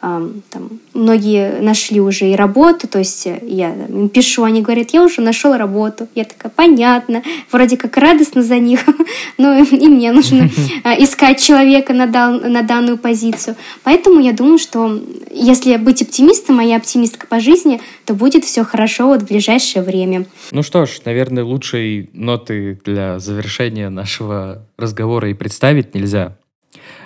[0.00, 5.02] там, многие нашли уже и работу, то есть э, я им пишу, они говорят, я
[5.02, 6.08] уже нашел работу.
[6.14, 7.22] Я такая, понятно,
[7.52, 8.80] вроде как радостно за них,
[9.38, 10.48] но и мне нужно
[10.84, 13.56] э, искать человека на, дан, на данную позицию.
[13.82, 14.98] Поэтому я думаю, что
[15.30, 19.82] если быть оптимистом, а я оптимистка по жизни, то будет все хорошо вот в ближайшее
[19.82, 20.24] время.
[20.50, 26.38] Ну что ж, наверное, лучшей ноты для завершения нашего разговора и представить нельзя.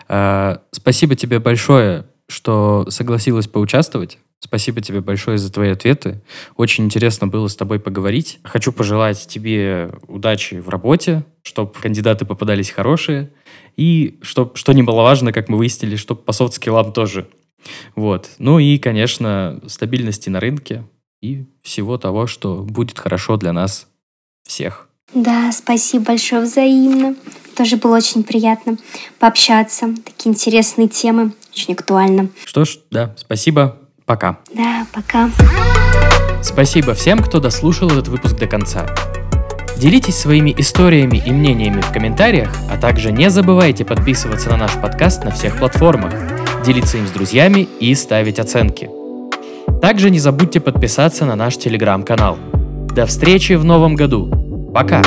[0.09, 4.18] Э, спасибо тебе большое, что согласилась поучаствовать.
[4.41, 6.20] Спасибо тебе большое за твои ответы.
[6.57, 8.41] Очень интересно было с тобой поговорить.
[8.45, 13.31] Хочу пожелать тебе удачи в работе, чтобы кандидаты попадались хорошие,
[13.77, 17.27] и чтоб, что немаловажно, как мы выяснили, чтобы по софт-скиллам тоже.
[17.97, 18.31] Вот.
[18.39, 20.85] Ну и, конечно, стабильности на рынке
[21.22, 23.89] и всего того, что будет хорошо для нас
[24.47, 24.89] всех.
[25.14, 27.14] Да, спасибо большое взаимно.
[27.57, 28.77] Тоже было очень приятно
[29.18, 29.95] пообщаться.
[30.05, 32.28] Такие интересные темы, очень актуально.
[32.44, 33.76] Что ж, да, спасибо.
[34.07, 34.38] Пока.
[34.55, 35.30] Да, пока.
[36.42, 38.86] Спасибо всем, кто дослушал этот выпуск до конца.
[39.78, 45.24] Делитесь своими историями и мнениями в комментариях, а также не забывайте подписываться на наш подкаст
[45.24, 46.12] на всех платформах.
[46.64, 48.90] делиться им с друзьями и ставить оценки.
[49.82, 52.38] Также не забудьте подписаться на наш телеграм-канал.
[52.94, 54.70] До встречи в новом году.
[54.72, 55.02] Пока!